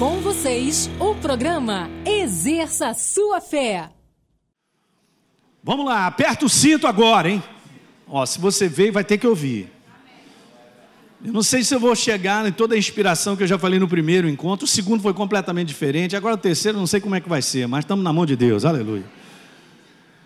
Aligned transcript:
Com 0.00 0.18
vocês, 0.20 0.88
o 0.98 1.14
programa 1.14 1.90
Exerça 2.06 2.94
Sua 2.94 3.38
Fé. 3.38 3.90
Vamos 5.62 5.84
lá, 5.84 6.06
aperta 6.06 6.46
o 6.46 6.48
cinto 6.48 6.86
agora, 6.86 7.28
hein? 7.28 7.42
Ó, 8.08 8.24
se 8.24 8.40
você 8.40 8.66
veio, 8.66 8.94
vai 8.94 9.04
ter 9.04 9.18
que 9.18 9.26
ouvir. 9.26 9.70
Eu 11.22 11.34
não 11.34 11.42
sei 11.42 11.62
se 11.62 11.74
eu 11.74 11.78
vou 11.78 11.94
chegar 11.94 12.48
em 12.48 12.50
toda 12.50 12.74
a 12.74 12.78
inspiração 12.78 13.36
que 13.36 13.42
eu 13.42 13.46
já 13.46 13.58
falei 13.58 13.78
no 13.78 13.86
primeiro 13.86 14.26
encontro. 14.26 14.64
O 14.64 14.66
segundo 14.66 15.02
foi 15.02 15.12
completamente 15.12 15.68
diferente. 15.68 16.16
Agora 16.16 16.34
o 16.34 16.38
terceiro, 16.38 16.78
não 16.78 16.86
sei 16.86 16.98
como 16.98 17.14
é 17.14 17.20
que 17.20 17.28
vai 17.28 17.42
ser, 17.42 17.68
mas 17.68 17.84
estamos 17.84 18.02
na 18.02 18.10
mão 18.10 18.24
de 18.24 18.36
Deus. 18.36 18.64
Aleluia. 18.64 19.04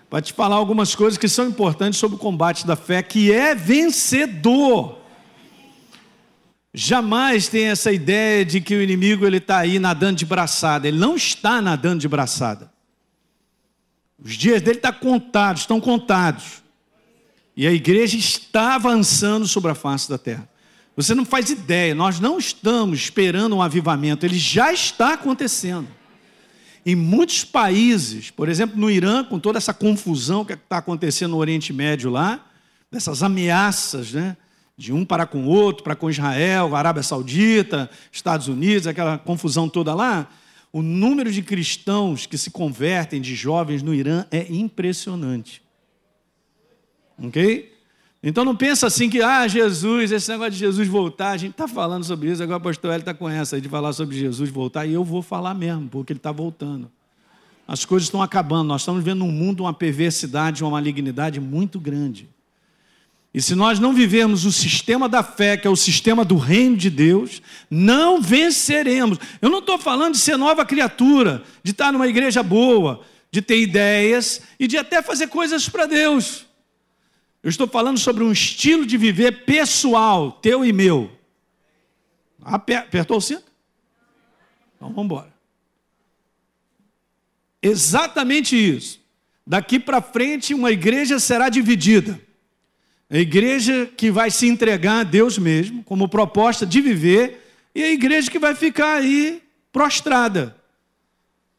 Vai 0.09 0.23
te 0.23 0.33
falar 0.33 0.55
algumas 0.55 0.95
coisas 0.95 1.19
que 1.19 1.29
são 1.29 1.49
importantes 1.49 1.99
sobre 1.99 2.15
o 2.15 2.21
combate 2.21 2.65
da 2.65 2.77
fé, 2.77 3.03
que 3.03 3.33
é 3.33 3.57
vencedor. 3.57 5.04
Jamais 6.77 7.47
tem 7.47 7.67
essa 7.67 7.93
ideia 7.93 8.45
de 8.45 8.61
que 8.61 8.75
o 8.75 8.83
inimigo 8.83 9.25
ele 9.25 9.37
está 9.37 9.59
aí 9.59 9.79
nadando 9.79 10.17
de 10.17 10.27
braçada. 10.27 10.89
Ele 10.89 10.99
não 10.99 11.15
está 11.15 11.63
nadando 11.63 12.01
de 12.01 12.09
braçada. 12.09 12.73
Os 14.21 14.35
dias 14.35 14.61
dele 14.61 14.79
estão 14.79 14.93
tá 14.93 14.99
contados, 14.99 15.63
estão 15.63 15.81
contados. 15.81 16.65
E 17.57 17.65
a 17.65 17.73
igreja 17.73 18.17
está 18.17 18.75
avançando 18.75 19.47
sobre 19.47 19.71
a 19.71 19.75
face 19.77 20.09
da 20.11 20.19
terra. 20.19 20.49
Você 20.97 21.15
não 21.15 21.25
faz 21.25 21.49
ideia, 21.49 21.95
nós 21.95 22.19
não 22.19 22.39
estamos 22.39 22.99
esperando 22.99 23.55
um 23.55 23.63
avivamento, 23.63 24.27
ele 24.27 24.39
já 24.39 24.73
está 24.73 25.15
acontecendo. 25.15 25.89
Em 26.85 26.95
muitos 26.97 27.45
países, 27.45 28.31
por 28.31 28.49
exemplo, 28.49 28.79
no 28.79 28.91
Irã, 28.91 29.25
com 29.25 29.39
toda 29.39 29.59
essa 29.59 29.73
confusão 29.73 30.45
que 30.45 30.53
está 30.53 30.79
acontecendo 30.79 31.33
no 31.33 31.39
Oriente 31.39 31.73
Médio 31.73 32.11
lá, 32.11 32.45
dessas 32.91 33.23
ameaças, 33.23 34.13
né? 34.13 34.37
De 34.77 34.93
um 34.93 35.05
para 35.05 35.27
com 35.27 35.45
o 35.45 35.49
outro, 35.49 35.85
para 35.85 35.95
com 35.95 36.11
Israel, 36.11 36.75
Arábia 36.75 37.03
Saudita, 37.03 37.89
Estados 38.11 38.49
Unidos, 38.49 38.87
aquela 38.87 39.19
confusão 39.19 39.69
toda 39.69 39.95
lá. 39.95 40.29
O 40.73 40.83
número 40.83 41.31
de 41.31 41.43
cristãos 41.43 42.27
que 42.27 42.37
se 42.37 42.51
convertem, 42.51 43.21
de 43.21 43.35
jovens 43.37 43.83
no 43.83 43.95
Irã, 43.95 44.27
é 44.31 44.53
impressionante. 44.53 45.63
Ok? 47.17 47.73
Então 48.27 48.43
não 48.43 48.57
pensa 48.57 48.87
assim 48.87 49.11
que, 49.11 49.21
ah, 49.21 49.47
Jesus, 49.47 50.11
esse 50.11 50.31
negócio 50.31 50.53
de 50.53 50.59
Jesus 50.59 50.89
voltar, 50.89 51.33
a 51.33 51.37
gente 51.37 51.51
está 51.51 51.69
falando 51.69 52.05
sobre 52.05 52.33
isso, 52.33 52.43
agora 52.43 52.59
o 52.59 52.63
pastor 52.63 52.91
Hélio 52.91 53.03
está 53.03 53.13
com 53.13 53.29
essa 53.29 53.61
de 53.61 53.69
falar 53.69 53.93
sobre 53.93 54.19
Jesus 54.19 54.49
voltar, 54.49 54.87
e 54.87 54.95
eu 54.95 55.05
vou 55.05 55.21
falar 55.21 55.53
mesmo, 55.53 55.91
porque 55.91 56.13
ele 56.13 56.19
está 56.19 56.33
voltando. 56.33 56.91
As 57.69 57.85
coisas 57.85 58.07
estão 58.07 58.23
acabando, 58.23 58.69
nós 58.69 58.81
estamos 58.81 59.05
vivendo 59.05 59.25
um 59.25 59.31
mundo, 59.31 59.65
uma 59.65 59.75
perversidade, 59.75 60.65
uma 60.65 60.71
malignidade 60.71 61.39
muito 61.39 61.79
grande. 61.79 62.29
E 63.35 63.43
se 63.43 63.57
nós 63.57 63.81
não 63.81 63.93
vivermos 63.93 64.45
o 64.45 64.53
sistema 64.53 65.09
da 65.09 65.21
fé, 65.21 65.57
que 65.57 65.67
é 65.67 65.71
o 65.71 65.75
sistema 65.75 66.25
do 66.25 66.37
reino 66.37 66.77
de 66.77 66.89
Deus, 66.89 67.43
não 67.69 68.23
venceremos. 68.23 69.19
Eu 69.43 69.51
não 69.51 69.59
estou 69.59 69.77
falando 69.77 70.13
de 70.13 70.21
ser 70.21 70.37
nova 70.37 70.65
criatura, 70.65 71.43
de 71.61 71.73
estar 71.73 71.93
numa 71.93 72.07
igreja 72.07 72.45
boa, 72.45 73.05
de 73.33 73.43
ter 73.43 73.61
ideias 73.61 74.41
e 74.57 74.69
de 74.69 74.79
até 74.79 75.03
fazer 75.03 75.27
coisas 75.27 75.69
para 75.69 75.85
Deus. 75.85 76.47
Eu 77.43 77.51
estou 77.51 77.67
falando 77.67 77.99
sobre 77.99 78.23
um 78.23 78.31
estilo 78.31 78.87
de 78.87 78.97
viver 78.97 79.45
pessoal, 79.45 80.31
teu 80.31 80.65
e 80.65 80.73
meu. 80.73 81.11
Apertou 82.41 83.17
o 83.17 83.21
cinto? 83.21 83.51
Então 84.77 84.91
vamos 84.91 85.07
embora. 85.07 85.35
Exatamente 87.61 88.55
isso. 88.55 89.01
Daqui 89.45 89.81
para 89.81 90.01
frente, 90.01 90.55
uma 90.55 90.71
igreja 90.71 91.19
será 91.19 91.49
dividida. 91.49 92.21
A 93.11 93.19
igreja 93.19 93.91
que 93.97 94.11
vai 94.11 94.31
se 94.31 94.47
entregar 94.47 95.01
a 95.01 95.05
Deus 95.05 95.39
mesmo, 95.39 95.85
como 95.85 96.09
proposta 96.09 96.65
de 96.65 96.81
viver, 96.81 97.41
e 97.75 97.83
a 97.83 97.91
igreja 97.91 98.31
que 98.31 98.39
vai 98.39 98.55
ficar 98.55 98.97
aí 98.97 99.43
prostrada. 99.73 100.57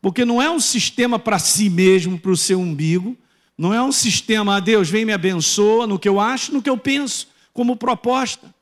Porque 0.01 0.25
não 0.25 0.41
é 0.41 0.49
um 0.49 0.59
sistema 0.59 1.19
para 1.19 1.39
si 1.39 1.69
mesmo, 1.69 2.19
para 2.19 2.31
o 2.31 2.37
seu 2.37 2.59
umbigo, 2.59 3.17
não 3.57 3.73
é 3.73 3.81
um 3.81 3.91
sistema, 3.91 4.57
a 4.57 4.59
Deus 4.59 4.89
vem 4.89 5.05
me 5.05 5.13
abençoa 5.13 5.87
no 5.87 5.97
que 5.97 6.09
eu 6.09 6.19
acho, 6.19 6.53
no 6.53 6.61
que 6.61 6.69
eu 6.69 6.77
penso, 6.77 7.27
como 7.53 7.75
proposta. 7.75 8.53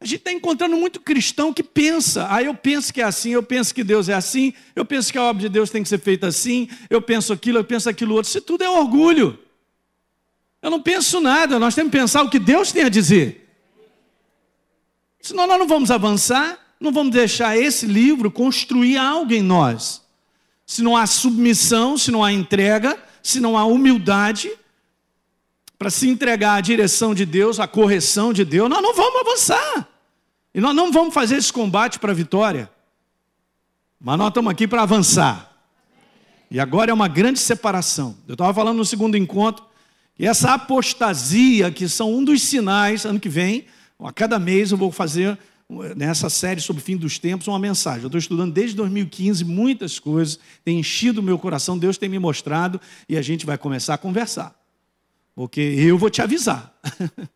A 0.00 0.06
gente 0.06 0.18
está 0.18 0.32
encontrando 0.32 0.76
muito 0.76 1.00
cristão 1.00 1.52
que 1.52 1.62
pensa, 1.62 2.26
ah, 2.30 2.42
eu 2.42 2.54
penso 2.54 2.92
que 2.92 3.00
é 3.00 3.04
assim, 3.04 3.30
eu 3.30 3.42
penso 3.42 3.74
que 3.74 3.82
Deus 3.82 4.08
é 4.08 4.14
assim, 4.14 4.52
eu 4.76 4.84
penso 4.84 5.10
que 5.10 5.18
a 5.18 5.22
obra 5.22 5.42
de 5.42 5.48
Deus 5.48 5.70
tem 5.70 5.82
que 5.82 5.88
ser 5.88 5.98
feita 5.98 6.26
assim, 6.26 6.68
eu 6.90 7.00
penso 7.00 7.32
aquilo, 7.32 7.58
eu 7.58 7.64
penso 7.64 7.88
aquilo 7.88 8.14
outro. 8.14 8.28
Isso 8.28 8.40
tudo 8.40 8.64
é 8.64 8.68
orgulho. 8.68 9.38
Eu 10.64 10.70
não 10.70 10.80
penso 10.80 11.20
nada, 11.20 11.58
nós 11.58 11.74
temos 11.74 11.90
que 11.90 11.98
pensar 11.98 12.22
o 12.22 12.30
que 12.30 12.38
Deus 12.38 12.72
tem 12.72 12.84
a 12.84 12.88
dizer. 12.88 13.54
Senão 15.20 15.46
nós 15.46 15.58
não 15.58 15.68
vamos 15.68 15.90
avançar, 15.90 16.58
não 16.80 16.90
vamos 16.90 17.12
deixar 17.12 17.54
esse 17.54 17.84
livro 17.84 18.30
construir 18.30 18.96
algo 18.96 19.30
em 19.30 19.42
nós. 19.42 20.00
Se 20.64 20.80
não 20.80 20.96
há 20.96 21.06
submissão, 21.06 21.98
se 21.98 22.10
não 22.10 22.24
há 22.24 22.32
entrega, 22.32 22.98
se 23.22 23.40
não 23.40 23.58
há 23.58 23.66
humildade 23.66 24.50
para 25.78 25.90
se 25.90 26.08
entregar 26.08 26.54
à 26.54 26.60
direção 26.62 27.14
de 27.14 27.26
Deus, 27.26 27.60
à 27.60 27.68
correção 27.68 28.32
de 28.32 28.42
Deus, 28.42 28.70
nós 28.70 28.80
não 28.80 28.94
vamos 28.94 29.20
avançar. 29.20 29.86
E 30.54 30.62
nós 30.62 30.74
não 30.74 30.90
vamos 30.90 31.12
fazer 31.12 31.36
esse 31.36 31.52
combate 31.52 31.98
para 31.98 32.12
a 32.12 32.14
vitória. 32.14 32.70
Mas 34.00 34.16
nós 34.16 34.28
estamos 34.28 34.50
aqui 34.50 34.66
para 34.66 34.80
avançar. 34.80 35.58
E 36.50 36.58
agora 36.58 36.90
é 36.90 36.94
uma 36.94 37.06
grande 37.08 37.38
separação. 37.38 38.16
Eu 38.26 38.32
estava 38.32 38.54
falando 38.54 38.78
no 38.78 38.84
segundo 38.86 39.14
encontro, 39.14 39.73
que 40.14 40.26
essa 40.26 40.54
apostasia, 40.54 41.70
que 41.70 41.88
são 41.88 42.14
um 42.14 42.24
dos 42.24 42.42
sinais, 42.42 43.04
ano 43.04 43.18
que 43.18 43.28
vem, 43.28 43.66
a 43.98 44.12
cada 44.12 44.38
mês 44.38 44.70
eu 44.70 44.78
vou 44.78 44.92
fazer 44.92 45.38
nessa 45.96 46.28
série 46.28 46.60
sobre 46.60 46.80
o 46.82 46.84
fim 46.84 46.96
dos 46.96 47.18
tempos, 47.18 47.48
uma 47.48 47.58
mensagem. 47.58 48.02
Eu 48.02 48.08
estou 48.08 48.18
estudando 48.18 48.52
desde 48.52 48.76
2015 48.76 49.44
muitas 49.44 49.98
coisas, 49.98 50.38
tem 50.64 50.78
enchido 50.78 51.20
o 51.20 51.24
meu 51.24 51.38
coração, 51.38 51.78
Deus 51.78 51.98
tem 51.98 52.08
me 52.08 52.18
mostrado 52.18 52.80
e 53.08 53.16
a 53.16 53.22
gente 53.22 53.46
vai 53.46 53.58
começar 53.58 53.94
a 53.94 53.98
conversar. 53.98 54.54
Porque 55.34 55.60
eu 55.60 55.98
vou 55.98 56.10
te 56.10 56.22
avisar. 56.22 56.78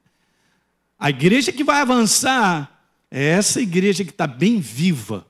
a 0.98 1.10
igreja 1.10 1.50
que 1.50 1.64
vai 1.64 1.80
avançar 1.80 2.84
é 3.10 3.24
essa 3.30 3.60
igreja 3.60 4.04
que 4.04 4.10
está 4.10 4.26
bem 4.26 4.60
viva, 4.60 5.26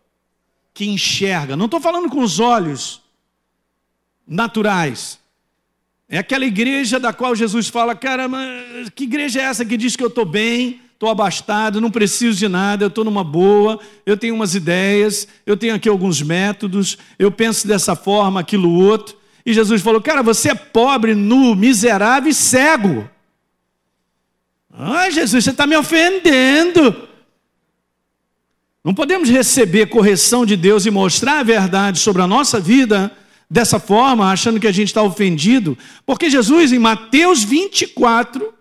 que 0.75 0.87
enxerga. 0.87 1.57
Não 1.57 1.67
estou 1.67 1.81
falando 1.81 2.11
com 2.11 2.21
os 2.21 2.41
olhos 2.41 3.01
naturais. 4.27 5.19
É 6.09 6.19
aquela 6.19 6.47
igreja 6.47 6.99
da 6.99 7.13
qual 7.13 7.35
Jesus 7.35 7.69
fala, 7.69 7.95
cara, 7.95 8.27
mas 8.29 8.89
que 8.95 9.05
igreja 9.05 9.41
é 9.41 9.45
essa 9.45 9.65
que 9.65 9.77
diz 9.77 9.95
que 9.95 10.03
eu 10.03 10.09
estou 10.09 10.25
bem? 10.25 10.81
estou 10.99 11.11
abastado, 11.11 11.81
não 11.81 11.93
preciso 11.93 12.37
de 12.37 12.49
nada, 12.49 12.85
eu 12.85 12.89
estou 12.89 13.05
numa 13.05 13.23
boa, 13.23 13.79
eu 14.05 14.17
tenho 14.17 14.35
umas 14.35 14.57
ideias, 14.57 15.29
eu 15.47 15.57
tenho 15.57 15.77
aqui 15.77 15.89
alguns 15.89 16.21
métodos, 16.21 16.99
eu 17.17 17.31
penso 17.31 17.69
dessa 17.69 17.95
forma, 17.95 18.41
aquilo 18.41 18.69
outro. 18.69 19.17
E 19.47 19.55
Jesus 19.55 19.81
falou: 19.81 20.01
Cara, 20.01 20.25
você 20.25 20.51
é 20.51 20.55
pobre, 20.57 21.15
nu, 21.15 21.55
miserável 21.55 22.29
e 22.29 22.35
cego. 22.35 23.09
Ai, 24.73 25.13
Jesus, 25.13 25.45
você 25.45 25.51
está 25.51 25.69
me 25.69 25.77
ofendendo. 25.77 27.09
Não 28.83 28.93
podemos 28.93 29.31
receber 29.31 29.87
correção 29.87 30.45
de 30.45 30.57
Deus 30.57 30.85
e 30.85 30.91
mostrar 30.91 31.39
a 31.39 31.45
verdade 31.45 32.01
sobre 32.01 32.23
a 32.23 32.27
nossa 32.27 32.59
vida 32.59 33.17
dessa 33.51 33.79
forma, 33.79 34.31
achando 34.31 34.61
que 34.61 34.67
a 34.67 34.73
gente 34.73 34.89
está 34.89 35.03
ofendido, 35.03 35.77
porque 36.05 36.29
Jesus, 36.29 36.73
em 36.73 36.79
Mateus 36.79 37.43
24, 37.43 38.53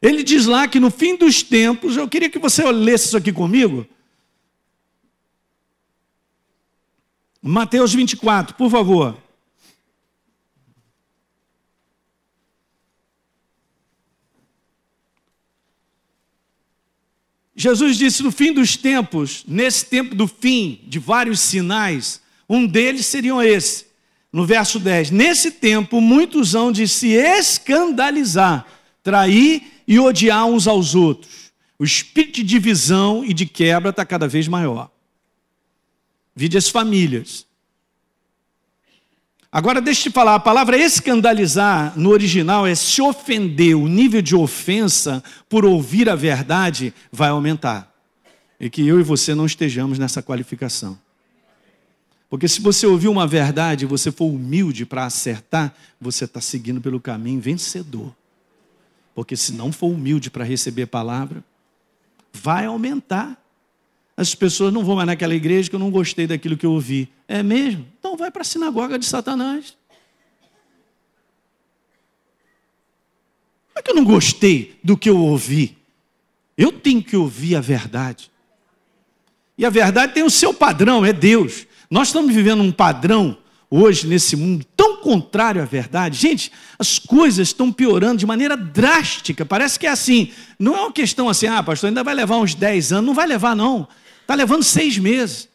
ele 0.00 0.22
diz 0.22 0.46
lá 0.46 0.68
que 0.68 0.78
no 0.78 0.90
fim 0.90 1.16
dos 1.16 1.42
tempos, 1.42 1.96
eu 1.96 2.08
queria 2.08 2.30
que 2.30 2.38
você 2.38 2.70
lesse 2.70 3.06
isso 3.06 3.16
aqui 3.16 3.32
comigo. 3.32 3.86
Mateus 7.42 7.92
24, 7.92 8.54
por 8.54 8.70
favor. 8.70 9.18
Jesus 17.56 17.96
disse: 17.96 18.22
no 18.22 18.32
fim 18.32 18.52
dos 18.52 18.76
tempos, 18.76 19.44
nesse 19.46 19.86
tempo 19.86 20.14
do 20.14 20.26
fim, 20.26 20.80
de 20.86 20.98
vários 20.98 21.40
sinais, 21.40 22.20
um 22.48 22.66
deles 22.66 23.06
seriam 23.06 23.42
esse. 23.42 23.93
No 24.34 24.44
verso 24.44 24.80
10: 24.80 25.12
Nesse 25.12 25.52
tempo, 25.52 26.00
muitos 26.00 26.56
hão 26.56 26.72
de 26.72 26.88
se 26.88 27.12
escandalizar, 27.12 28.66
trair 29.00 29.62
e 29.86 29.96
odiar 30.00 30.44
uns 30.46 30.66
aos 30.66 30.96
outros. 30.96 31.52
O 31.78 31.84
espírito 31.84 32.34
de 32.38 32.42
divisão 32.42 33.24
e 33.24 33.32
de 33.32 33.46
quebra 33.46 33.90
está 33.90 34.04
cada 34.04 34.26
vez 34.26 34.48
maior. 34.48 34.90
Vide 36.34 36.58
as 36.58 36.68
famílias. 36.68 37.46
Agora, 39.52 39.80
deixa 39.80 40.08
eu 40.08 40.10
te 40.10 40.14
falar, 40.14 40.34
a 40.34 40.40
palavra 40.40 40.76
escandalizar 40.76 41.96
no 41.96 42.10
original 42.10 42.66
é 42.66 42.74
se 42.74 43.00
ofender. 43.00 43.76
O 43.76 43.86
nível 43.86 44.20
de 44.20 44.34
ofensa 44.34 45.22
por 45.48 45.64
ouvir 45.64 46.10
a 46.10 46.16
verdade 46.16 46.92
vai 47.12 47.28
aumentar. 47.28 47.88
E 48.58 48.68
que 48.68 48.84
eu 48.84 48.98
e 48.98 49.04
você 49.04 49.32
não 49.32 49.46
estejamos 49.46 49.96
nessa 49.96 50.20
qualificação. 50.20 50.98
Porque 52.34 52.48
se 52.48 52.60
você 52.60 52.84
ouvir 52.84 53.06
uma 53.06 53.28
verdade 53.28 53.84
e 53.84 53.86
você 53.86 54.10
for 54.10 54.24
humilde 54.24 54.84
para 54.84 55.04
acertar, 55.04 55.72
você 56.00 56.24
está 56.24 56.40
seguindo 56.40 56.80
pelo 56.80 56.98
caminho 56.98 57.40
vencedor. 57.40 58.12
Porque 59.14 59.36
se 59.36 59.52
não 59.52 59.70
for 59.70 59.86
humilde 59.86 60.32
para 60.32 60.42
receber 60.42 60.86
palavra, 60.86 61.44
vai 62.32 62.66
aumentar. 62.66 63.40
as 64.16 64.34
pessoas 64.34 64.74
não 64.74 64.84
vão 64.84 64.96
mais 64.96 65.06
naquela 65.06 65.32
igreja 65.32 65.70
que 65.70 65.76
eu 65.76 65.78
não 65.78 65.92
gostei 65.92 66.26
daquilo 66.26 66.56
que 66.56 66.66
eu 66.66 66.72
ouvi. 66.72 67.08
É 67.28 67.40
mesmo? 67.40 67.86
Então 68.00 68.16
vai 68.16 68.32
para 68.32 68.42
a 68.42 68.44
sinagoga 68.44 68.98
de 68.98 69.06
Satanás. 69.06 69.76
Como 73.68 73.78
é 73.78 73.82
que 73.82 73.92
eu 73.92 73.94
não 73.94 74.04
gostei 74.04 74.76
do 74.82 74.96
que 74.96 75.08
eu 75.08 75.18
ouvi? 75.18 75.78
Eu 76.58 76.72
tenho 76.72 77.00
que 77.00 77.16
ouvir 77.16 77.54
a 77.54 77.60
verdade. 77.60 78.28
E 79.56 79.64
a 79.64 79.70
verdade 79.70 80.14
tem 80.14 80.24
o 80.24 80.30
seu 80.30 80.52
padrão, 80.52 81.06
é 81.06 81.12
Deus. 81.12 81.64
Nós 81.94 82.08
estamos 82.08 82.34
vivendo 82.34 82.60
um 82.60 82.72
padrão 82.72 83.38
hoje 83.70 84.08
nesse 84.08 84.34
mundo 84.34 84.66
tão 84.76 84.96
contrário 84.96 85.62
à 85.62 85.64
verdade. 85.64 86.18
Gente, 86.18 86.50
as 86.76 86.98
coisas 86.98 87.46
estão 87.46 87.70
piorando 87.70 88.16
de 88.16 88.26
maneira 88.26 88.56
drástica. 88.56 89.46
Parece 89.46 89.78
que 89.78 89.86
é 89.86 89.90
assim. 89.90 90.32
Não 90.58 90.74
é 90.74 90.80
uma 90.80 90.92
questão 90.92 91.28
assim, 91.28 91.46
ah, 91.46 91.62
pastor, 91.62 91.86
ainda 91.86 92.02
vai 92.02 92.12
levar 92.12 92.38
uns 92.38 92.52
10 92.52 92.94
anos. 92.94 93.06
Não 93.06 93.14
vai 93.14 93.28
levar, 93.28 93.54
não. 93.54 93.86
Está 94.20 94.34
levando 94.34 94.64
seis 94.64 94.98
meses. 94.98 95.48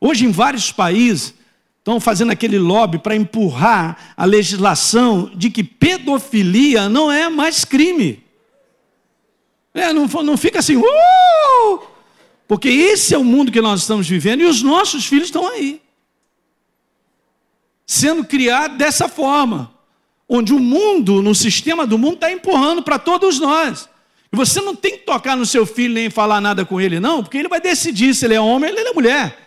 Hoje, 0.00 0.24
em 0.24 0.30
vários 0.30 0.70
países, 0.70 1.34
estão 1.80 1.98
fazendo 1.98 2.30
aquele 2.30 2.56
lobby 2.56 3.00
para 3.00 3.16
empurrar 3.16 4.14
a 4.16 4.24
legislação 4.24 5.28
de 5.34 5.50
que 5.50 5.64
pedofilia 5.64 6.88
não 6.88 7.10
é 7.10 7.28
mais 7.28 7.64
crime. 7.64 8.22
É, 9.74 9.92
não, 9.92 10.06
não 10.06 10.36
fica 10.36 10.60
assim, 10.60 10.76
uh! 10.76 11.89
Porque 12.50 12.68
esse 12.68 13.14
é 13.14 13.18
o 13.18 13.22
mundo 13.22 13.52
que 13.52 13.60
nós 13.60 13.82
estamos 13.82 14.08
vivendo 14.08 14.40
e 14.40 14.44
os 14.44 14.60
nossos 14.60 15.06
filhos 15.06 15.26
estão 15.28 15.46
aí 15.46 15.80
sendo 17.86 18.24
criado 18.24 18.76
dessa 18.76 19.08
forma, 19.08 19.72
onde 20.28 20.52
o 20.52 20.58
mundo, 20.58 21.22
no 21.22 21.32
sistema 21.32 21.86
do 21.86 21.96
mundo, 21.96 22.14
está 22.14 22.32
empurrando 22.32 22.82
para 22.82 22.98
todos 22.98 23.38
nós. 23.38 23.88
E 24.32 24.36
você 24.36 24.60
não 24.60 24.74
tem 24.74 24.98
que 24.98 25.04
tocar 25.04 25.36
no 25.36 25.46
seu 25.46 25.64
filho 25.64 25.94
nem 25.94 26.10
falar 26.10 26.40
nada 26.40 26.64
com 26.64 26.80
ele, 26.80 26.98
não, 26.98 27.22
porque 27.22 27.38
ele 27.38 27.46
vai 27.46 27.60
decidir 27.60 28.16
se 28.16 28.24
ele 28.24 28.34
é 28.34 28.40
homem 28.40 28.68
ou 28.68 28.76
ele 28.76 28.88
é 28.88 28.92
mulher. 28.92 29.38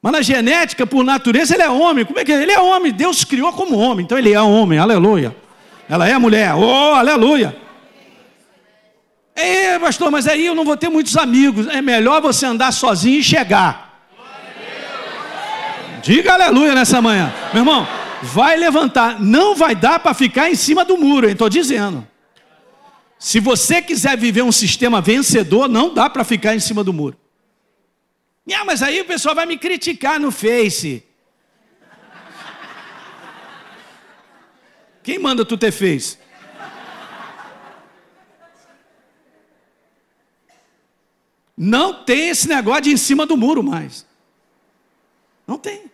Mas 0.00 0.12
na 0.12 0.22
genética, 0.22 0.86
por 0.86 1.04
natureza, 1.04 1.52
ele 1.52 1.64
é 1.64 1.68
homem. 1.68 2.06
Como 2.06 2.18
é 2.18 2.24
que 2.24 2.32
é? 2.32 2.42
Ele 2.42 2.52
é 2.52 2.60
homem. 2.60 2.92
Deus 2.92 3.24
criou 3.24 3.52
como 3.52 3.76
homem, 3.76 4.06
então 4.06 4.16
ele 4.16 4.32
é 4.32 4.40
homem, 4.40 4.78
aleluia. 4.78 5.36
Ela 5.86 6.08
é 6.08 6.16
mulher, 6.16 6.54
oh, 6.54 6.94
aleluia. 6.94 7.60
É, 9.42 9.78
pastor, 9.78 10.10
mas 10.10 10.28
aí 10.28 10.46
eu 10.46 10.54
não 10.54 10.64
vou 10.64 10.76
ter 10.76 10.88
muitos 10.88 11.16
amigos. 11.16 11.66
É 11.66 11.82
melhor 11.82 12.22
você 12.22 12.46
andar 12.46 12.72
sozinho 12.72 13.18
e 13.18 13.24
chegar. 13.24 13.90
Diga 16.02 16.34
aleluia 16.34 16.74
nessa 16.74 17.02
manhã. 17.02 17.32
Meu 17.52 17.62
irmão, 17.62 17.86
vai 18.22 18.56
levantar. 18.56 19.20
Não 19.20 19.54
vai 19.54 19.74
dar 19.74 19.98
para 19.98 20.14
ficar 20.14 20.48
em 20.48 20.54
cima 20.54 20.84
do 20.84 20.96
muro, 20.96 21.26
hein? 21.26 21.32
Estou 21.32 21.48
dizendo. 21.48 22.06
Se 23.18 23.40
você 23.40 23.82
quiser 23.82 24.16
viver 24.16 24.42
um 24.42 24.52
sistema 24.52 25.00
vencedor, 25.00 25.68
não 25.68 25.92
dá 25.92 26.08
para 26.08 26.22
ficar 26.22 26.54
em 26.54 26.60
cima 26.60 26.84
do 26.84 26.92
muro. 26.92 27.16
Ah, 28.52 28.64
mas 28.64 28.82
aí 28.82 29.00
o 29.00 29.04
pessoal 29.04 29.34
vai 29.34 29.46
me 29.46 29.56
criticar 29.56 30.20
no 30.20 30.30
Face. 30.30 31.04
Quem 35.02 35.18
manda 35.18 35.44
tu 35.44 35.56
ter 35.56 35.72
Face? 35.72 36.21
Não 41.56 42.04
tem 42.04 42.30
esse 42.30 42.48
negócio 42.48 42.82
de 42.82 42.92
em 42.92 42.96
cima 42.96 43.26
do 43.26 43.36
muro 43.36 43.62
mais. 43.62 44.06
Não 45.46 45.58
tem. 45.58 45.84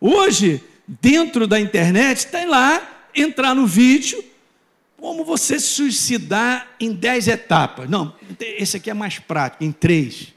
Hoje, 0.00 0.62
dentro 0.86 1.46
da 1.46 1.58
internet, 1.60 2.26
tem 2.26 2.46
lá, 2.46 3.08
entrar 3.14 3.54
no 3.54 3.66
vídeo, 3.66 4.22
como 4.98 5.24
você 5.24 5.60
se 5.60 5.68
suicidar 5.68 6.74
em 6.80 6.92
dez 6.92 7.28
etapas. 7.28 7.88
Não, 7.88 8.14
esse 8.40 8.76
aqui 8.76 8.90
é 8.90 8.94
mais 8.94 9.18
prático, 9.18 9.62
em 9.64 9.72
três. 9.72 10.34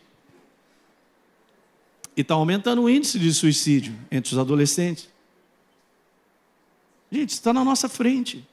E 2.16 2.22
está 2.22 2.34
aumentando 2.34 2.84
o 2.84 2.90
índice 2.90 3.18
de 3.18 3.34
suicídio 3.34 3.96
entre 4.12 4.34
os 4.34 4.38
adolescentes. 4.38 5.10
Gente, 7.12 7.32
está 7.32 7.52
na 7.52 7.64
nossa 7.64 7.90
frente. 7.90 8.46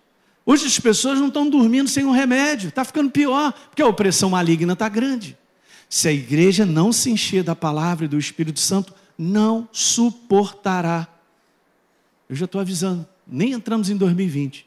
Hoje 0.44 0.66
as 0.66 0.78
pessoas 0.78 1.18
não 1.18 1.26
estão 1.26 1.48
dormindo 1.50 1.88
sem 1.88 2.04
um 2.04 2.12
remédio, 2.12 2.68
está 2.68 2.84
ficando 2.84 3.10
pior, 3.10 3.52
porque 3.52 3.82
a 3.82 3.86
opressão 3.86 4.30
maligna 4.30 4.72
está 4.72 4.88
grande. 4.88 5.36
Se 5.88 6.08
a 6.08 6.12
igreja 6.12 6.66
não 6.66 6.92
se 6.92 7.10
encher 7.10 7.42
da 7.42 7.54
palavra 7.54 8.04
e 8.04 8.08
do 8.08 8.18
Espírito 8.18 8.60
Santo, 8.60 8.94
não 9.16 9.68
suportará. 9.72 11.06
Eu 12.28 12.36
já 12.36 12.44
estou 12.44 12.60
avisando, 12.60 13.06
nem 13.26 13.52
entramos 13.52 13.88
em 13.88 13.96
2020. 13.96 14.66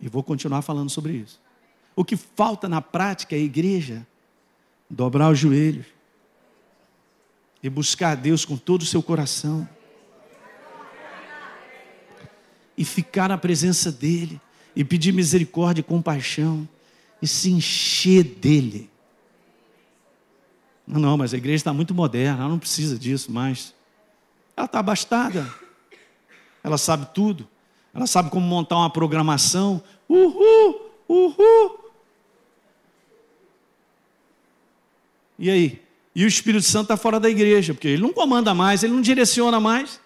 E 0.00 0.08
vou 0.08 0.22
continuar 0.22 0.62
falando 0.62 0.90
sobre 0.90 1.14
isso. 1.14 1.40
O 1.96 2.04
que 2.04 2.16
falta 2.16 2.68
na 2.68 2.80
prática 2.80 3.34
é 3.34 3.38
a 3.38 3.42
igreja 3.42 4.06
dobrar 4.88 5.30
os 5.30 5.38
joelhos 5.38 5.86
e 7.62 7.68
buscar 7.68 8.12
a 8.12 8.14
Deus 8.14 8.44
com 8.44 8.56
todo 8.56 8.82
o 8.82 8.86
seu 8.86 9.02
coração 9.02 9.68
e 12.76 12.84
ficar 12.84 13.28
na 13.28 13.36
presença 13.36 13.92
dEle 13.92 14.40
e 14.74 14.82
pedir 14.82 15.12
misericórdia 15.12 15.80
e 15.80 15.84
compaixão 15.84 16.66
e 17.20 17.28
se 17.28 17.50
encher 17.50 18.24
dEle. 18.24 18.89
Não, 20.98 21.16
mas 21.16 21.32
a 21.32 21.36
igreja 21.36 21.56
está 21.56 21.72
muito 21.72 21.94
moderna, 21.94 22.40
ela 22.40 22.48
não 22.48 22.58
precisa 22.58 22.98
disso 22.98 23.30
mais. 23.30 23.72
Ela 24.56 24.66
está 24.66 24.80
abastada. 24.80 25.48
Ela 26.64 26.76
sabe 26.76 27.06
tudo. 27.14 27.46
Ela 27.94 28.06
sabe 28.06 28.30
como 28.30 28.44
montar 28.44 28.76
uma 28.76 28.90
programação. 28.90 29.82
Uhul, 30.08 30.90
uhul. 31.08 31.78
E 35.38 35.48
aí? 35.48 35.82
E 36.14 36.24
o 36.24 36.28
Espírito 36.28 36.64
Santo 36.64 36.84
está 36.84 36.96
fora 36.96 37.20
da 37.20 37.30
igreja, 37.30 37.72
porque 37.72 37.88
ele 37.88 38.02
não 38.02 38.12
comanda 38.12 38.52
mais, 38.52 38.82
ele 38.82 38.92
não 38.92 39.00
direciona 39.00 39.60
mais. 39.60 40.00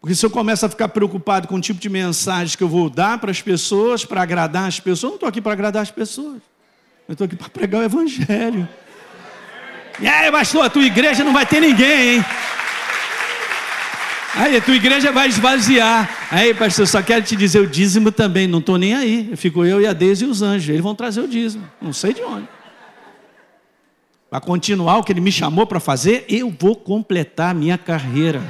Porque 0.00 0.14
se 0.14 0.24
eu 0.24 0.30
começo 0.30 0.64
a 0.64 0.68
ficar 0.70 0.88
preocupado 0.88 1.46
com 1.46 1.56
o 1.56 1.60
tipo 1.60 1.78
de 1.78 1.88
mensagem 1.90 2.56
que 2.56 2.64
eu 2.64 2.68
vou 2.68 2.88
dar 2.88 3.18
para 3.18 3.30
as 3.30 3.42
pessoas, 3.42 4.06
para 4.06 4.22
agradar 4.22 4.66
as 4.66 4.80
pessoas, 4.80 5.02
eu 5.02 5.08
não 5.10 5.16
estou 5.16 5.28
aqui 5.28 5.42
para 5.42 5.52
agradar 5.52 5.82
as 5.82 5.90
pessoas. 5.90 6.40
Eu 7.06 7.12
estou 7.12 7.26
aqui 7.26 7.36
para 7.36 7.50
pregar 7.50 7.82
o 7.82 7.84
Evangelho. 7.84 8.66
Aí, 10.08 10.30
pastor, 10.30 10.64
a 10.64 10.70
tua 10.70 10.84
igreja 10.84 11.22
não 11.22 11.32
vai 11.32 11.44
ter 11.44 11.60
ninguém, 11.60 12.16
hein? 12.16 12.24
Aí, 14.34 14.56
a 14.56 14.60
tua 14.60 14.76
igreja 14.76 15.12
vai 15.12 15.28
esvaziar. 15.28 16.08
Aí, 16.30 16.54
pastor, 16.54 16.86
só 16.86 17.02
quero 17.02 17.22
te 17.22 17.36
dizer 17.36 17.60
o 17.60 17.66
dízimo 17.66 18.12
também. 18.12 18.46
Não 18.46 18.60
estou 18.60 18.78
nem 18.78 18.94
aí. 18.94 19.32
Fico 19.36 19.64
eu 19.64 19.80
e 19.80 19.86
a 19.86 19.92
Deise 19.92 20.24
e 20.24 20.28
os 20.28 20.40
anjos. 20.40 20.68
Eles 20.68 20.80
vão 20.80 20.94
trazer 20.94 21.20
o 21.20 21.28
dízimo. 21.28 21.68
Não 21.82 21.92
sei 21.92 22.14
de 22.14 22.22
onde. 22.22 22.48
Para 24.30 24.40
continuar 24.40 24.98
o 24.98 25.02
que 25.02 25.12
ele 25.12 25.20
me 25.20 25.32
chamou 25.32 25.66
para 25.66 25.80
fazer, 25.80 26.24
eu 26.28 26.54
vou 26.56 26.76
completar 26.76 27.50
a 27.50 27.54
minha 27.54 27.76
carreira. 27.76 28.40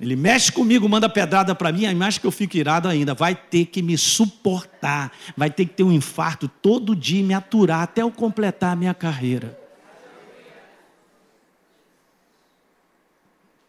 Ele 0.00 0.14
mexe 0.14 0.52
comigo, 0.52 0.88
manda 0.88 1.08
pedrada 1.08 1.54
para 1.54 1.72
mim, 1.72 1.84
a 1.84 1.90
imagem 1.90 2.20
que 2.20 2.26
eu 2.26 2.30
fico 2.30 2.56
irado 2.56 2.86
ainda. 2.86 3.14
Vai 3.14 3.34
ter 3.34 3.66
que 3.66 3.82
me 3.82 3.98
suportar, 3.98 5.12
vai 5.36 5.50
ter 5.50 5.66
que 5.66 5.74
ter 5.74 5.82
um 5.82 5.90
infarto 5.90 6.46
todo 6.46 6.94
dia, 6.94 7.22
me 7.22 7.34
aturar 7.34 7.82
até 7.82 8.02
eu 8.02 8.10
completar 8.10 8.72
a 8.72 8.76
minha 8.76 8.94
carreira. 8.94 9.58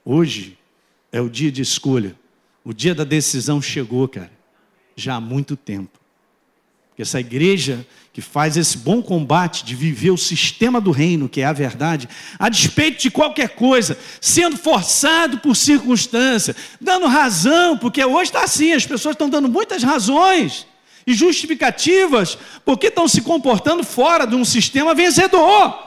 Hoje 0.05 0.57
é 1.11 1.19
o 1.19 1.29
dia 1.29 1.51
de 1.51 1.61
escolha, 1.61 2.15
o 2.63 2.73
dia 2.73 2.93
da 2.93 3.03
decisão 3.03 3.59
chegou, 3.61 4.07
cara, 4.07 4.31
já 4.95 5.15
há 5.15 5.21
muito 5.21 5.55
tempo. 5.55 5.99
Porque 6.89 7.01
essa 7.01 7.19
igreja 7.19 7.85
que 8.19 8.21
faz 8.21 8.57
esse 8.57 8.77
bom 8.77 9.01
combate 9.01 9.63
de 9.63 9.73
viver 9.73 10.11
o 10.11 10.17
sistema 10.17 10.81
do 10.81 10.91
reino, 10.91 11.29
que 11.29 11.39
é 11.39 11.45
a 11.45 11.53
verdade, 11.53 12.09
a 12.37 12.49
despeito 12.49 13.01
de 13.01 13.09
qualquer 13.09 13.49
coisa, 13.49 13.97
sendo 14.19 14.57
forçado 14.57 15.37
por 15.37 15.55
circunstância, 15.55 16.53
dando 16.81 17.07
razão, 17.07 17.77
porque 17.77 18.03
hoje 18.03 18.25
está 18.25 18.43
assim, 18.43 18.73
as 18.73 18.85
pessoas 18.85 19.13
estão 19.13 19.29
dando 19.29 19.47
muitas 19.47 19.83
razões 19.83 20.67
e 21.07 21.13
justificativas, 21.13 22.37
porque 22.65 22.87
estão 22.87 23.07
se 23.07 23.21
comportando 23.21 23.85
fora 23.85 24.27
de 24.27 24.35
um 24.35 24.43
sistema 24.43 24.93
vencedor. 24.93 25.79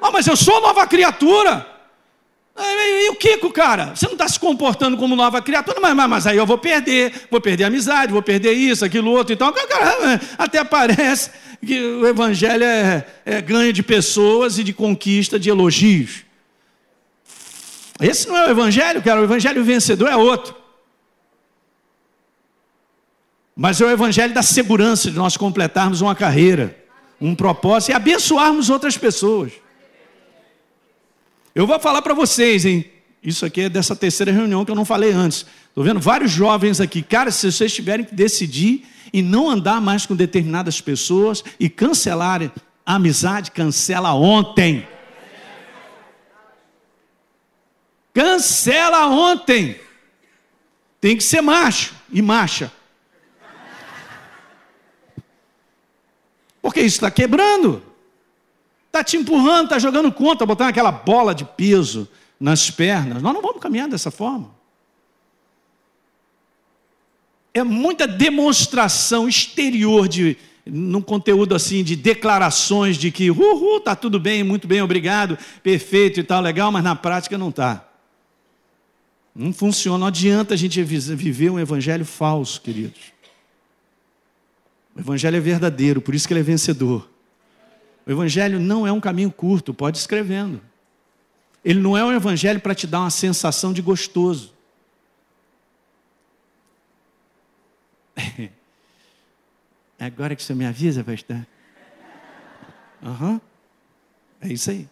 Ah, 0.00 0.10
mas 0.10 0.26
eu 0.26 0.36
sou 0.36 0.62
nova 0.62 0.86
criatura. 0.86 1.78
E 2.60 3.10
o 3.10 3.14
Kiko, 3.14 3.52
cara? 3.52 3.94
Você 3.94 4.06
não 4.06 4.14
está 4.14 4.26
se 4.26 4.38
comportando 4.38 4.96
como 4.96 5.14
nova 5.14 5.40
criatura, 5.40 5.78
mas, 5.80 5.94
mas, 5.94 6.08
mas, 6.08 6.26
aí 6.26 6.36
eu 6.36 6.44
vou 6.44 6.58
perder, 6.58 7.28
vou 7.30 7.40
perder 7.40 7.64
amizade, 7.64 8.12
vou 8.12 8.22
perder 8.22 8.52
isso, 8.52 8.84
aquilo, 8.84 9.12
outro 9.12 9.32
e 9.32 9.36
tal. 9.36 9.52
Cara, 9.52 10.20
até 10.36 10.64
parece 10.64 11.30
que 11.64 11.80
o 11.80 12.06
evangelho 12.06 12.64
é, 12.64 13.06
é 13.24 13.40
ganho 13.40 13.72
de 13.72 13.82
pessoas 13.82 14.58
e 14.58 14.64
de 14.64 14.72
conquista 14.72 15.38
de 15.38 15.50
elogios. 15.50 16.24
Esse 18.00 18.28
não 18.28 18.36
é 18.36 18.46
o 18.46 18.50
evangelho, 18.50 19.02
cara. 19.02 19.20
O 19.20 19.24
evangelho 19.24 19.64
vencedor 19.64 20.08
é 20.08 20.16
outro. 20.16 20.54
Mas 23.56 23.80
é 23.80 23.84
o 23.84 23.90
evangelho 23.90 24.32
da 24.32 24.42
segurança 24.42 25.10
de 25.10 25.16
nós 25.16 25.36
completarmos 25.36 26.00
uma 26.00 26.14
carreira, 26.14 26.76
um 27.20 27.34
propósito 27.34 27.90
e 27.90 27.94
abençoarmos 27.94 28.70
outras 28.70 28.96
pessoas. 28.96 29.52
Eu 31.52 31.66
vou 31.66 31.80
falar 31.80 32.02
para 32.02 32.14
vocês, 32.14 32.64
hein? 32.64 32.84
Isso 33.20 33.44
aqui 33.44 33.62
é 33.62 33.68
dessa 33.68 33.96
terceira 33.96 34.30
reunião 34.30 34.64
que 34.64 34.70
eu 34.70 34.76
não 34.76 34.84
falei 34.84 35.10
antes. 35.10 35.44
Estou 35.68 35.82
vendo 35.82 35.98
vários 35.98 36.30
jovens 36.30 36.80
aqui. 36.80 37.02
Cara, 37.02 37.32
se 37.32 37.50
vocês 37.50 37.74
tiverem 37.74 38.06
que 38.06 38.14
decidir 38.14 38.84
e 39.12 39.22
não 39.22 39.48
andar 39.50 39.80
mais 39.80 40.06
com 40.06 40.14
determinadas 40.14 40.80
pessoas 40.80 41.42
e 41.58 41.68
cancelarem 41.68 42.50
amizade, 42.84 43.50
cancela 43.50 44.14
ontem. 44.14 44.86
Cancela 48.14 49.06
ontem. 49.06 49.78
Tem 51.00 51.16
que 51.16 51.22
ser 51.22 51.40
macho 51.40 51.94
e 52.10 52.20
marcha. 52.20 52.72
Porque 56.60 56.80
isso 56.80 56.96
está 56.96 57.10
quebrando. 57.10 57.82
Está 58.86 59.04
te 59.04 59.16
empurrando, 59.16 59.64
está 59.64 59.78
jogando 59.78 60.10
conta, 60.10 60.44
botando 60.44 60.70
aquela 60.70 60.90
bola 60.90 61.34
de 61.34 61.44
peso 61.44 62.08
nas 62.40 62.70
pernas. 62.70 63.22
Nós 63.22 63.34
não 63.34 63.42
vamos 63.42 63.60
caminhar 63.60 63.88
dessa 63.88 64.10
forma. 64.10 64.57
É 67.58 67.64
muita 67.64 68.06
demonstração 68.06 69.28
exterior 69.28 70.06
de 70.06 70.36
num 70.64 71.00
conteúdo 71.00 71.54
assim 71.54 71.82
de 71.82 71.96
declarações 71.96 72.96
de 72.96 73.10
que 73.10 73.30
uhul, 73.30 73.80
tá 73.80 73.96
tudo 73.96 74.20
bem, 74.20 74.44
muito 74.44 74.68
bem, 74.68 74.82
obrigado, 74.82 75.36
perfeito 75.62 76.20
e 76.20 76.22
tal, 76.22 76.40
legal, 76.40 76.70
mas 76.70 76.84
na 76.84 76.94
prática 76.94 77.36
não 77.36 77.48
está. 77.48 77.88
Não 79.34 79.52
funciona, 79.52 79.98
não 79.98 80.06
adianta 80.06 80.54
a 80.54 80.56
gente 80.56 80.82
viver 80.82 81.50
um 81.50 81.58
evangelho 81.58 82.04
falso, 82.04 82.60
queridos. 82.60 83.00
O 84.94 85.00
evangelho 85.00 85.36
é 85.36 85.40
verdadeiro, 85.40 86.00
por 86.00 86.14
isso 86.14 86.28
que 86.28 86.34
ele 86.34 86.40
é 86.40 86.44
vencedor. 86.44 87.08
O 88.06 88.10
evangelho 88.10 88.60
não 88.60 88.86
é 88.86 88.92
um 88.92 89.00
caminho 89.00 89.30
curto, 89.32 89.74
pode 89.74 89.98
ir 89.98 90.00
escrevendo. 90.00 90.60
Ele 91.64 91.80
não 91.80 91.96
é 91.96 92.04
um 92.04 92.12
evangelho 92.12 92.60
para 92.60 92.74
te 92.74 92.86
dar 92.86 93.00
uma 93.00 93.10
sensação 93.10 93.72
de 93.72 93.82
gostoso. 93.82 94.57
Agora 99.98 100.36
que 100.36 100.42
você 100.42 100.54
me 100.54 100.64
avisa, 100.64 101.02
pastor. 101.02 101.46
Uhum. 103.02 103.40
É 104.40 104.48
isso 104.48 104.70
aí. 104.70 104.88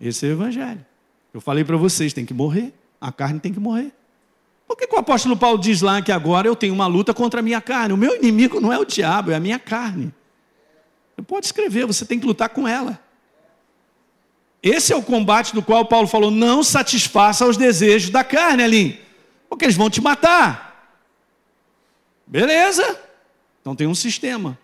Esse 0.00 0.26
é 0.26 0.30
o 0.30 0.32
evangelho. 0.32 0.84
Eu 1.32 1.40
falei 1.40 1.64
para 1.64 1.76
vocês, 1.76 2.12
tem 2.12 2.26
que 2.26 2.34
morrer. 2.34 2.72
A 3.00 3.12
carne 3.12 3.40
tem 3.40 3.52
que 3.52 3.60
morrer. 3.60 3.92
Por 4.66 4.76
que, 4.76 4.86
que 4.86 4.94
o 4.94 4.98
apóstolo 4.98 5.36
Paulo 5.36 5.58
diz 5.58 5.80
lá 5.80 6.02
que 6.02 6.10
agora 6.10 6.48
eu 6.48 6.56
tenho 6.56 6.74
uma 6.74 6.86
luta 6.86 7.14
contra 7.14 7.40
a 7.40 7.42
minha 7.42 7.60
carne? 7.60 7.94
O 7.94 7.96
meu 7.96 8.16
inimigo 8.16 8.60
não 8.60 8.72
é 8.72 8.78
o 8.78 8.84
diabo, 8.84 9.30
é 9.30 9.34
a 9.34 9.40
minha 9.40 9.58
carne. 9.58 10.12
Você 11.14 11.22
pode 11.22 11.46
escrever, 11.46 11.86
você 11.86 12.04
tem 12.04 12.18
que 12.18 12.26
lutar 12.26 12.48
com 12.48 12.66
ela. 12.66 13.00
Esse 14.62 14.92
é 14.92 14.96
o 14.96 15.02
combate 15.02 15.54
do 15.54 15.62
qual 15.62 15.86
Paulo 15.86 16.08
falou: 16.08 16.30
não 16.30 16.62
satisfaça 16.62 17.46
os 17.46 17.56
desejos 17.56 18.10
da 18.10 18.24
carne, 18.24 18.64
Aline, 18.64 19.00
porque 19.48 19.64
eles 19.64 19.76
vão 19.76 19.88
te 19.88 20.00
matar. 20.00 20.65
Beleza? 22.26 22.98
Então 23.60 23.74
tem 23.74 23.86
um 23.86 23.94
sistema. 23.94 24.58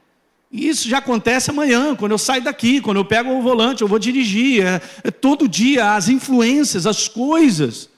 E 0.51 0.69
isso 0.69 0.87
já 0.87 0.99
acontece 0.99 1.51
amanhã, 1.51 1.97
quando 1.97 2.13
eu 2.13 2.19
saio 2.19 2.43
daqui, 2.43 2.81
quando 2.81 2.99
eu 2.99 3.05
pego 3.05 3.31
o 3.31 3.41
volante, 3.41 3.81
eu 3.81 3.89
vou 3.89 3.99
dirigir. 3.99 4.67
É, 4.67 4.83
é 5.05 5.11
todo 5.11 5.49
dia 5.49 5.95
as 5.95 6.09
influências, 6.09 6.87
as 6.87 7.09
coisas, 7.09 7.89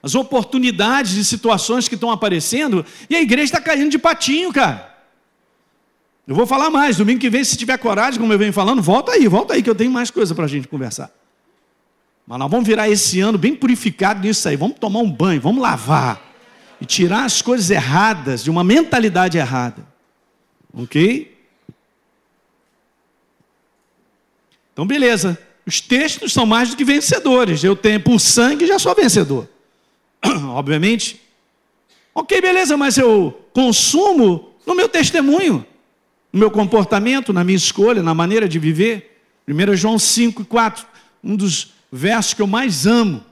as 0.00 0.14
oportunidades 0.14 1.12
de 1.12 1.24
situações 1.24 1.88
que 1.88 1.96
estão 1.96 2.10
aparecendo, 2.10 2.86
e 3.10 3.16
a 3.16 3.20
igreja 3.20 3.46
está 3.46 3.60
caindo 3.60 3.90
de 3.90 3.98
patinho, 3.98 4.52
cara. 4.52 4.94
Eu 6.26 6.34
vou 6.34 6.46
falar 6.46 6.70
mais. 6.70 6.96
Domingo 6.96 7.20
que 7.20 7.28
vem, 7.28 7.42
se 7.42 7.56
tiver 7.56 7.76
coragem, 7.78 8.20
como 8.20 8.32
eu 8.32 8.38
venho 8.38 8.52
falando, 8.52 8.80
volta 8.80 9.12
aí, 9.12 9.26
volta 9.26 9.54
aí, 9.54 9.62
que 9.62 9.68
eu 9.68 9.74
tenho 9.74 9.90
mais 9.90 10.10
coisa 10.10 10.34
para 10.34 10.44
a 10.44 10.48
gente 10.48 10.68
conversar. 10.68 11.10
Mas 12.26 12.38
nós 12.38 12.50
vamos 12.50 12.66
virar 12.66 12.88
esse 12.88 13.20
ano 13.20 13.36
bem 13.36 13.54
purificado 13.54 14.20
nisso 14.20 14.48
aí. 14.48 14.56
Vamos 14.56 14.78
tomar 14.78 15.00
um 15.00 15.10
banho, 15.10 15.40
vamos 15.40 15.60
lavar. 15.60 16.23
E 16.84 16.86
tirar 16.86 17.24
as 17.24 17.40
coisas 17.40 17.70
erradas, 17.70 18.44
de 18.44 18.50
uma 18.50 18.62
mentalidade 18.62 19.38
errada. 19.38 19.86
Ok? 20.70 21.34
Então, 24.70 24.86
beleza. 24.86 25.38
Os 25.64 25.80
textos 25.80 26.34
são 26.34 26.44
mais 26.44 26.68
do 26.68 26.76
que 26.76 26.84
vencedores. 26.84 27.64
Eu 27.64 27.74
tenho 27.74 27.98
por 28.00 28.20
sangue 28.20 28.66
já 28.66 28.78
sou 28.78 28.94
vencedor. 28.94 29.48
Obviamente. 30.50 31.22
Ok, 32.14 32.38
beleza, 32.42 32.76
mas 32.76 32.98
eu 32.98 33.48
consumo 33.54 34.52
no 34.66 34.74
meu 34.74 34.86
testemunho, 34.86 35.64
no 36.30 36.38
meu 36.38 36.50
comportamento, 36.50 37.32
na 37.32 37.42
minha 37.42 37.56
escolha, 37.56 38.02
na 38.02 38.12
maneira 38.12 38.46
de 38.46 38.58
viver. 38.58 39.22
1 39.48 39.74
João 39.74 39.98
5 39.98 40.42
e 40.42 40.44
4, 40.44 40.86
um 41.24 41.34
dos 41.34 41.72
versos 41.90 42.34
que 42.34 42.42
eu 42.42 42.46
mais 42.46 42.86
amo. 42.86 43.24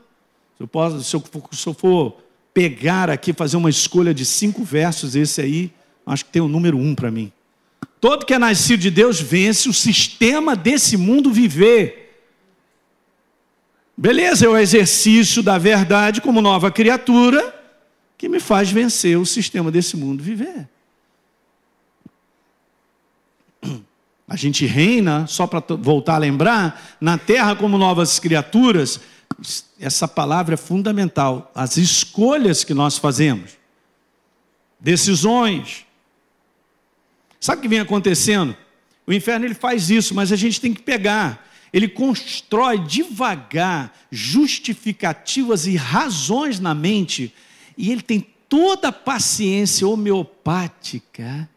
Se 0.57 0.63
eu, 0.63 0.67
posso, 0.67 1.03
se 1.03 1.15
eu, 1.15 1.23
se 1.53 1.67
eu 1.67 1.75
for 1.75 2.22
pegar 2.55 3.11
aqui, 3.11 3.33
fazer 3.33 3.57
uma 3.57 3.71
escolha 3.71 4.13
de 4.13 4.25
cinco 4.25 4.65
versos, 4.65 5.17
esse 5.17 5.41
aí 5.41 5.71
acho 6.07 6.25
que 6.25 6.31
tem 6.31 6.43
o 6.43 6.49
número 6.49 6.77
um 6.77 6.95
para 6.95 7.11
mim. 7.11 7.33
Todo 8.01 8.27
que 8.27 8.35
é 8.35 8.39
nascido 8.39 8.81
de 8.81 8.91
Deus 8.91 9.21
vence 9.21 9.69
o 9.69 9.73
sistema 9.73 10.57
desse 10.57 10.97
mundo 10.97 11.33
viver. 11.33 12.03
Beleza, 13.97 14.47
é 14.47 14.49
o 14.49 14.57
exercício 14.57 15.43
da 15.43 15.59
verdade 15.59 16.21
como 16.21 16.41
nova 16.41 16.71
criatura 16.71 17.55
que 18.19 18.29
me 18.29 18.41
faz 18.41 18.71
vencer 18.71 19.19
o 19.19 19.27
sistema 19.27 19.71
desse 19.71 19.97
mundo 19.97 20.23
viver. 20.23 20.69
A 24.27 24.37
gente 24.37 24.65
reina, 24.65 25.27
só 25.27 25.47
para 25.47 25.63
voltar 25.77 26.15
a 26.15 26.19
lembrar, 26.19 26.97
na 27.01 27.19
terra 27.19 27.55
como 27.55 27.77
novas 27.77 28.19
criaturas, 28.19 28.99
essa 29.83 30.09
palavra 30.09 30.55
é 30.55 30.57
fundamental. 30.57 31.51
As 31.55 31.77
escolhas 31.77 32.65
que 32.65 32.73
nós 32.73 32.97
fazemos, 32.97 33.59
decisões, 34.81 35.85
Sabe 37.43 37.59
o 37.59 37.63
que 37.63 37.69
vem 37.69 37.81
acontecendo? 37.81 38.57
O 39.05 39.13
inferno 39.13 39.45
ele 39.45 39.55
faz 39.55 39.91
isso, 39.91 40.15
mas 40.15 40.31
a 40.31 40.37
gente 40.37 40.61
tem 40.61 40.73
que 40.73 40.81
pegar. 40.81 41.45
Ele 41.73 41.89
constrói 41.89 42.79
devagar 42.79 43.93
justificativas 44.13 45.67
e 45.67 45.75
razões 45.75 46.61
na 46.61 46.73
mente, 46.73 47.35
e 47.77 47.91
ele 47.91 48.01
tem 48.01 48.25
toda 48.49 48.89
a 48.89 48.93
paciência 48.93 49.89
homeopática 49.89 51.51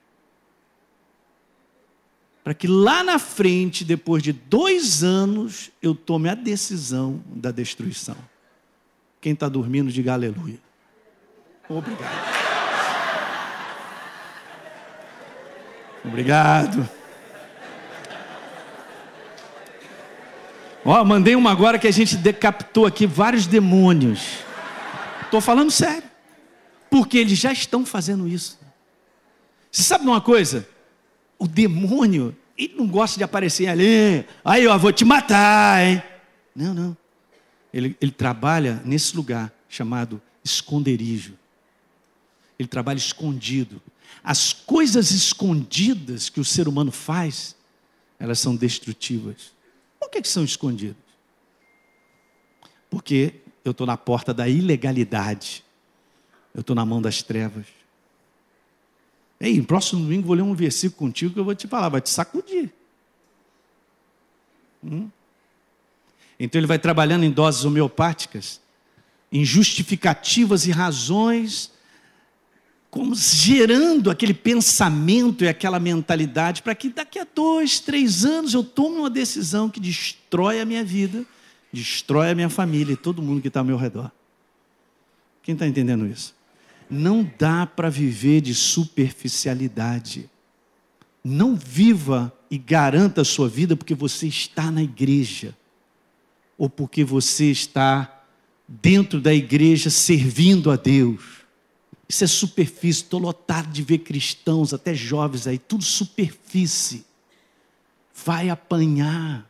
para 2.46 2.54
que 2.54 2.68
lá 2.68 3.04
na 3.04 3.18
frente, 3.18 3.84
depois 3.84 4.22
de 4.22 4.32
dois 4.32 5.04
anos, 5.04 5.72
eu 5.82 5.96
tome 5.96 6.30
a 6.30 6.36
decisão 6.36 7.20
da 7.26 7.50
destruição. 7.50 8.16
Quem 9.20 9.34
está 9.34 9.50
dormindo, 9.50 9.92
diga 9.92 10.14
aleluia. 10.14 10.60
Obrigado. 11.68 12.14
Obrigado. 16.06 16.90
Ó, 20.86 21.04
mandei 21.04 21.36
uma 21.36 21.52
agora 21.52 21.80
que 21.80 21.88
a 21.88 21.92
gente 21.92 22.16
decapitou 22.16 22.86
aqui 22.86 23.08
vários 23.08 23.48
demônios. 23.48 24.38
Estou 25.24 25.42
falando 25.42 25.72
sério. 25.72 26.04
Porque 26.92 27.18
eles 27.18 27.40
já 27.40 27.52
estão 27.52 27.84
fazendo 27.84 28.28
isso. 28.28 28.60
Você 29.72 29.82
sabe 29.82 30.04
de 30.04 30.12
uma 30.12 30.22
coisa? 30.22 30.75
O 31.38 31.48
demônio, 31.48 32.36
ele 32.58 32.76
não 32.76 32.88
gosta 32.88 33.18
de 33.18 33.24
aparecer 33.24 33.68
ali. 33.68 34.26
Aí, 34.44 34.66
ó, 34.68 34.78
vou 34.78 34.92
te 34.92 35.04
matar, 35.04 35.86
hein? 35.86 36.02
Não, 36.56 36.74
não. 36.74 36.98
Ele, 37.74 37.96
ele 38.00 38.12
trabalha 38.12 38.82
nesse 38.86 39.16
lugar 39.16 39.54
chamado 39.68 40.22
esconderijo. 40.44 41.34
Ele 42.58 42.68
trabalha 42.68 42.98
escondido. 42.98 43.82
As 44.24 44.54
coisas 44.54 45.12
escondidas 45.12 46.30
que 46.30 46.40
o 46.40 46.46
ser 46.46 46.68
humano 46.68 46.92
faz, 46.92 47.56
elas 48.18 48.40
são 48.40 48.56
destrutivas. 48.56 49.54
Por 50.00 50.10
que, 50.10 50.22
que 50.22 50.30
são 50.30 50.44
escondidas? 50.44 50.96
Porque 52.90 53.36
eu 53.64 53.72
estou 53.72 53.86
na 53.86 53.98
porta 53.98 54.34
da 54.34 54.48
ilegalidade. 54.48 55.64
Eu 56.54 56.62
estou 56.62 56.76
na 56.76 56.86
mão 56.86 57.02
das 57.02 57.22
trevas. 57.22 57.66
Ei, 59.40 59.58
no 59.58 59.66
próximo 59.66 60.02
domingo 60.02 60.28
vou 60.28 60.36
ler 60.36 60.42
um 60.42 60.54
versículo 60.54 60.98
contigo 60.98 61.34
que 61.34 61.40
eu 61.40 61.46
vou 61.46 61.56
te 61.56 61.68
falar, 61.68 61.90
vai 61.90 62.02
te 62.02 62.10
sacudir. 62.10 62.72
Hum? 64.84 65.10
Então 66.40 66.60
ele 66.60 66.68
vai 66.68 66.80
trabalhando 66.80 67.24
em 67.24 67.32
doses 67.32 67.66
homeopáticas, 67.66 68.62
em 69.32 69.44
justificativas 69.44 70.66
e 70.68 70.72
razões 70.72 71.72
como 72.96 73.14
gerando 73.14 74.10
aquele 74.10 74.34
pensamento 74.34 75.44
e 75.44 75.50
aquela 75.50 75.82
mentalidade 75.82 76.62
para 76.62 76.74
que 76.74 76.88
daqui 76.88 77.20
a 77.20 77.28
dois, 77.36 77.78
três 77.78 78.24
anos 78.24 78.54
eu 78.54 78.64
tome 78.64 79.00
uma 79.00 79.10
decisão 79.10 79.70
que 79.70 79.82
destrói 79.82 80.62
a 80.62 80.66
minha 80.66 80.82
vida, 80.82 81.26
destrói 81.74 82.32
a 82.32 82.36
minha 82.36 82.48
família 82.50 82.94
e 82.94 82.96
todo 82.96 83.22
mundo 83.22 83.42
que 83.42 83.50
está 83.50 83.60
ao 83.60 83.66
meu 83.66 83.76
redor. 83.76 84.10
Quem 85.44 85.52
está 85.52 85.68
entendendo 85.68 86.08
isso? 86.08 86.34
Não 86.90 87.30
dá 87.38 87.66
para 87.66 87.90
viver 87.90 88.42
de 88.42 88.54
superficialidade. 88.54 90.30
Não 91.24 91.56
viva 91.56 92.34
e 92.50 92.58
garanta 92.58 93.22
a 93.22 93.26
sua 93.26 93.50
vida 93.50 93.76
porque 93.76 93.96
você 93.96 94.28
está 94.28 94.70
na 94.70 94.84
igreja 94.84 95.56
ou 96.58 96.70
porque 96.70 97.04
você 97.04 97.52
está 97.52 98.24
dentro 98.68 99.20
da 99.20 99.34
igreja 99.34 99.90
servindo 99.90 100.72
a 100.72 100.76
Deus 100.76 101.36
isso 102.08 102.24
é 102.24 102.28
superfície. 102.28 103.04
Estou 103.04 103.20
lotado 103.20 103.72
de 103.72 103.82
ver 103.82 104.00
cristãos, 104.00 104.74
até 104.74 104.94
jovens 104.94 105.48
aí, 105.48 105.58
tudo 105.58 105.84
superfície. 105.84 107.06
vai 108.14 108.50
apanhar, 108.50 109.46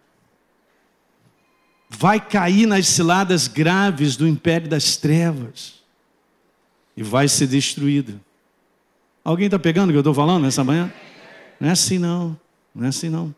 vai 1.87 2.19
cair 2.19 2.65
nas 2.65 2.87
ciladas 2.87 3.47
graves 3.47 4.15
do 4.15 4.27
império 4.27 4.67
das 4.67 4.97
trevas 4.97 5.84
e 6.95 7.03
vai 7.03 7.27
ser 7.27 7.47
destruída. 7.47 8.19
Alguém 9.23 9.45
está 9.45 9.57
pegando 9.57 9.89
o 9.89 9.91
que 9.91 9.97
eu 9.97 10.01
estou 10.01 10.13
falando 10.13 10.43
nessa 10.43 10.63
manhã? 10.63 10.93
Não 11.59 11.69
é 11.69 11.71
assim 11.71 11.97
não, 11.97 12.39
não 12.73 12.85
é 12.85 12.89
assim 12.89 13.09
não. 13.09 13.33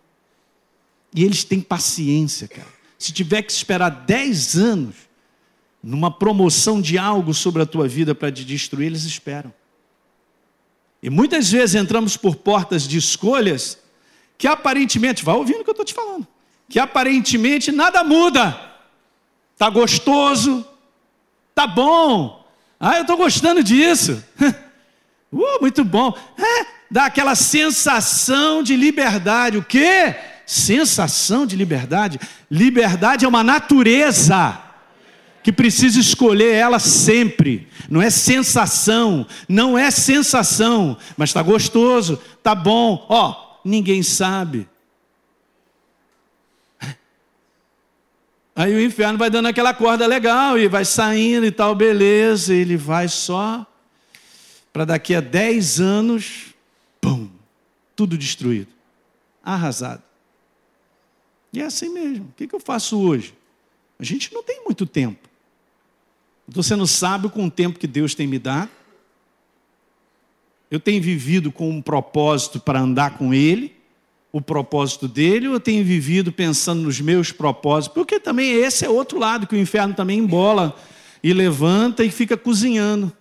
E 1.13 1.23
eles 1.23 1.43
têm 1.43 1.61
paciência, 1.61 2.47
cara. 2.47 2.67
Se 2.97 3.11
tiver 3.11 3.41
que 3.41 3.51
esperar 3.51 3.89
10 3.89 4.57
anos 4.57 4.95
numa 5.81 6.11
promoção 6.11 6.81
de 6.81 6.97
algo 6.97 7.33
sobre 7.33 7.61
a 7.61 7.65
tua 7.65 7.87
vida 7.87 8.13
para 8.13 8.31
te 8.31 8.43
destruir, 8.43 8.87
eles 8.87 9.03
esperam. 9.03 9.53
E 11.01 11.09
muitas 11.09 11.51
vezes 11.51 11.75
entramos 11.75 12.17
por 12.17 12.35
portas 12.35 12.87
de 12.87 12.97
escolhas 12.97 13.79
que 14.37 14.47
aparentemente, 14.47 15.23
vai 15.23 15.35
ouvindo 15.35 15.61
o 15.61 15.63
que 15.63 15.69
eu 15.69 15.73
estou 15.73 15.85
te 15.85 15.93
falando, 15.93 16.27
que 16.69 16.79
aparentemente 16.79 17.71
nada 17.71 18.03
muda. 18.03 18.59
Tá 19.57 19.69
gostoso, 19.69 20.65
tá 21.55 21.65
bom. 21.65 22.36
Ah, 22.79 22.97
eu 22.97 23.01
estou 23.01 23.17
gostando 23.17 23.63
disso. 23.63 24.23
uh, 25.31 25.61
muito 25.61 25.83
bom. 25.83 26.15
É, 26.37 26.65
dá 26.91 27.05
aquela 27.05 27.35
sensação 27.35 28.61
de 28.61 28.75
liberdade. 28.75 29.57
O 29.57 29.63
quê? 29.63 30.15
Sensação 30.45 31.45
de 31.45 31.55
liberdade. 31.55 32.19
Liberdade 32.49 33.25
é 33.25 33.27
uma 33.27 33.43
natureza 33.43 34.61
que 35.43 35.51
precisa 35.51 35.99
escolher 35.99 36.53
ela 36.53 36.77
sempre. 36.77 37.67
Não 37.89 38.01
é 38.01 38.09
sensação, 38.09 39.25
não 39.47 39.77
é 39.77 39.89
sensação, 39.89 40.97
mas 41.15 41.29
está 41.29 41.41
gostoso, 41.41 42.21
tá 42.43 42.53
bom. 42.53 43.05
Ó, 43.09 43.59
ninguém 43.63 44.03
sabe. 44.03 44.67
Aí 48.57 48.73
o 48.73 48.81
inferno 48.81 49.19
vai 49.19 49.29
dando 49.29 49.47
aquela 49.47 49.71
corda 49.71 50.07
legal 50.07 50.57
e 50.57 50.67
vai 50.67 50.83
saindo 50.83 51.45
e 51.45 51.51
tal, 51.51 51.75
beleza. 51.75 52.55
Ele 52.55 52.75
vai 52.75 53.07
só 53.07 53.63
para 54.73 54.83
daqui 54.83 55.13
a 55.13 55.21
10 55.21 55.79
anos, 55.79 56.55
pum, 56.99 57.29
tudo 57.95 58.17
destruído, 58.17 58.69
arrasado. 59.43 60.01
E 61.53 61.61
é 61.61 61.65
assim 61.65 61.89
mesmo. 61.89 62.25
O 62.25 62.33
que 62.33 62.51
eu 62.51 62.59
faço 62.59 62.99
hoje? 62.99 63.35
A 63.99 64.03
gente 64.03 64.33
não 64.33 64.41
tem 64.41 64.63
muito 64.65 64.87
tempo. 64.87 65.29
Estou 66.47 66.63
sendo 66.63 66.87
sábio 66.87 67.29
com 67.29 67.45
o 67.45 67.51
tempo 67.51 67.77
que 67.77 67.85
Deus 67.85 68.15
tem 68.15 68.25
me 68.25 68.39
dado. 68.39 68.71
Eu 70.71 70.79
tenho 70.79 70.99
vivido 70.99 71.51
com 71.51 71.69
um 71.69 71.79
propósito 71.79 72.59
para 72.59 72.79
andar 72.79 73.19
com 73.19 73.35
Ele, 73.35 73.76
o 74.31 74.41
propósito 74.41 75.07
dele, 75.07 75.47
ou 75.47 75.53
eu 75.53 75.59
tenho 75.59 75.83
vivido 75.83 76.31
pensando 76.31 76.81
nos 76.81 76.99
meus 76.99 77.31
propósitos? 77.31 77.93
Porque 77.93 78.19
também 78.19 78.51
esse 78.51 78.85
é 78.85 78.89
outro 78.89 79.17
lado 79.17 79.47
que 79.47 79.55
o 79.55 79.59
inferno 79.59 79.93
também 79.93 80.19
embola 80.19 80.75
e 81.23 81.33
levanta 81.33 82.03
e 82.03 82.11
fica 82.11 82.37
cozinhando. 82.37 83.11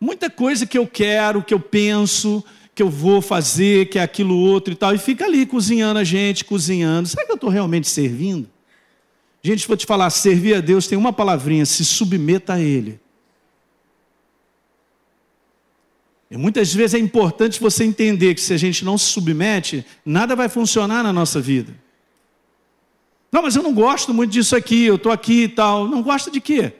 Muita 0.00 0.30
coisa 0.30 0.66
que 0.66 0.78
eu 0.78 0.86
quero, 0.86 1.42
que 1.42 1.54
eu 1.54 1.60
penso, 1.60 2.44
que 2.74 2.82
eu 2.82 2.88
vou 2.88 3.20
fazer, 3.20 3.88
que 3.88 3.98
é 3.98 4.02
aquilo 4.02 4.36
outro 4.36 4.72
e 4.72 4.76
tal, 4.76 4.94
e 4.94 4.98
fica 4.98 5.24
ali 5.24 5.44
cozinhando 5.44 5.98
a 5.98 6.04
gente, 6.04 6.44
cozinhando. 6.44 7.08
Será 7.08 7.24
que 7.24 7.32
eu 7.32 7.36
estou 7.36 7.50
realmente 7.50 7.88
servindo? 7.88 8.48
Gente, 9.42 9.66
vou 9.66 9.76
te 9.76 9.86
falar, 9.86 10.08
servir 10.10 10.54
a 10.54 10.60
Deus 10.60 10.86
tem 10.86 10.96
uma 10.96 11.12
palavrinha: 11.12 11.66
se 11.66 11.84
submeta 11.84 12.54
a 12.54 12.60
Ele. 12.60 13.01
E 16.32 16.36
muitas 16.38 16.72
vezes 16.72 16.94
é 16.94 16.98
importante 16.98 17.60
você 17.60 17.84
entender 17.84 18.34
que 18.34 18.40
se 18.40 18.54
a 18.54 18.56
gente 18.56 18.86
não 18.86 18.96
se 18.96 19.04
submete, 19.04 19.84
nada 20.02 20.34
vai 20.34 20.48
funcionar 20.48 21.02
na 21.02 21.12
nossa 21.12 21.38
vida. 21.38 21.74
Não, 23.30 23.42
mas 23.42 23.54
eu 23.54 23.62
não 23.62 23.74
gosto 23.74 24.14
muito 24.14 24.30
disso 24.30 24.56
aqui, 24.56 24.84
eu 24.84 24.94
estou 24.94 25.12
aqui 25.12 25.42
e 25.42 25.48
tal. 25.48 25.86
Não 25.86 26.02
gosta 26.02 26.30
de 26.30 26.40
quê? 26.40 26.72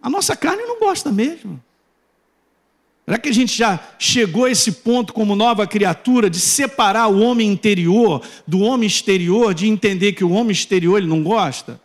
A 0.00 0.08
nossa 0.08 0.36
carne 0.36 0.62
não 0.62 0.78
gosta 0.78 1.10
mesmo. 1.10 1.60
Será 3.04 3.18
que 3.18 3.30
a 3.30 3.34
gente 3.34 3.58
já 3.58 3.80
chegou 3.98 4.44
a 4.44 4.50
esse 4.52 4.70
ponto 4.70 5.12
como 5.12 5.34
nova 5.34 5.66
criatura 5.66 6.30
de 6.30 6.38
separar 6.38 7.08
o 7.08 7.18
homem 7.18 7.50
interior 7.50 8.22
do 8.46 8.60
homem 8.60 8.86
exterior, 8.86 9.52
de 9.52 9.66
entender 9.66 10.12
que 10.12 10.22
o 10.22 10.30
homem 10.30 10.52
exterior 10.52 10.98
ele 10.98 11.08
não 11.08 11.24
gosta? 11.24 11.80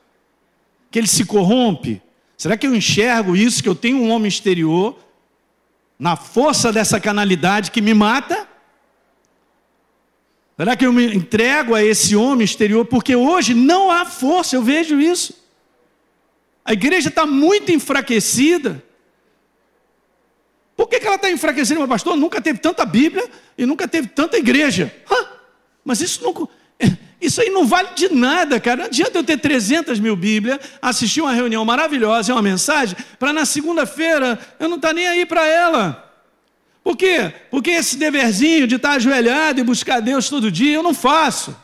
Que 0.92 1.00
ele 1.00 1.08
se 1.08 1.26
corrompe? 1.26 2.00
Será 2.38 2.56
que 2.56 2.68
eu 2.68 2.76
enxergo 2.76 3.36
isso, 3.36 3.64
que 3.64 3.70
eu 3.70 3.74
tenho 3.74 3.98
um 3.98 4.12
homem 4.12 4.28
exterior, 4.28 4.96
na 5.98 6.16
força 6.16 6.72
dessa 6.72 7.00
canalidade 7.00 7.72
que 7.72 7.82
me 7.82 7.94
mata? 7.94 8.48
Será 10.58 10.76
que 10.76 10.86
eu 10.86 10.94
me 10.94 11.16
entrego 11.16 11.74
a 11.74 11.84
esse 11.84 12.16
homem 12.16 12.46
exterior? 12.46 12.86
Porque 12.86 13.16
hoje 13.16 13.54
não 13.54 13.90
há 13.90 14.06
força, 14.06 14.56
eu 14.56 14.62
vejo 14.62 15.00
isso. 15.00 15.42
A 16.64 16.74
igreja 16.74 17.10
está 17.10 17.26
muito 17.26 17.72
enfraquecida. 17.72 18.84
Por 20.76 20.88
que, 20.88 21.00
que 21.00 21.06
ela 21.06 21.16
está 21.16 21.30
enfraquecendo, 21.30 21.80
meu 21.80 21.90
pastor? 21.90 22.16
Nunca 22.16 22.42
teve 22.42 22.60
tanta 22.60 22.86
Bíblia 22.86 23.30
e 23.58 23.66
nunca 23.66 23.88
teve 23.88 24.08
tanta 24.08 24.38
igreja. 24.38 24.94
Hã? 25.10 25.28
Mas 25.84 26.02
isso 26.02 26.24
não. 26.24 26.50
Isso 27.22 27.42
aí 27.42 27.50
não 27.50 27.66
vale 27.66 27.90
de 27.96 28.14
nada, 28.14 28.60
cara. 28.60 28.78
Não 28.78 28.86
adianta 28.86 29.18
eu 29.18 29.24
ter 29.24 29.38
300 29.38 30.00
mil 30.00 30.16
Bíblias, 30.16 30.60
assistir 30.82 31.22
uma 31.22 31.34
reunião 31.34 31.64
maravilhosa, 31.64 32.34
uma 32.34 32.42
mensagem, 32.42 32.98
para 33.18 33.32
na 33.32 33.46
segunda-feira 33.46 34.40
eu 34.60 34.68
não 34.68 34.76
estar 34.76 34.90
tá 34.90 34.94
nem 34.94 35.08
aí 35.08 35.26
para 35.26 35.46
ela. 35.46 36.12
Por 36.84 36.98
quê? 36.98 37.34
Porque 37.50 37.72
esse 37.72 37.96
deverzinho 37.96 38.68
de 38.68 38.76
estar 38.76 38.90
tá 38.90 38.96
ajoelhado 38.96 39.62
e 39.62 39.64
buscar 39.64 40.02
Deus 40.02 40.30
todo 40.30 40.52
dia, 40.52 40.74
eu 40.74 40.84
não 40.84 40.94
faço. 40.94 41.56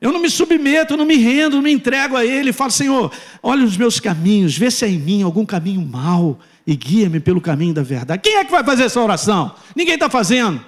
Eu 0.00 0.12
não 0.12 0.20
me 0.20 0.30
submeto, 0.30 0.94
eu 0.94 0.96
não 0.96 1.04
me 1.04 1.16
rendo, 1.16 1.56
não 1.56 1.62
me 1.62 1.72
entrego 1.72 2.16
a 2.16 2.24
Ele. 2.24 2.52
Falo, 2.52 2.70
Senhor, 2.70 3.12
olha 3.42 3.64
os 3.64 3.76
meus 3.76 3.98
caminhos, 3.98 4.56
vê 4.56 4.70
se 4.70 4.84
é 4.84 4.88
em 4.88 4.98
mim 4.98 5.22
algum 5.22 5.44
caminho 5.44 5.82
mau 5.82 6.38
e 6.66 6.76
guia-me 6.76 7.18
pelo 7.18 7.40
caminho 7.40 7.74
da 7.74 7.82
verdade. 7.82 8.22
Quem 8.22 8.36
é 8.36 8.44
que 8.44 8.50
vai 8.50 8.62
fazer 8.62 8.84
essa 8.84 9.00
oração? 9.00 9.54
Ninguém 9.74 9.94
está 9.94 10.08
fazendo. 10.08 10.64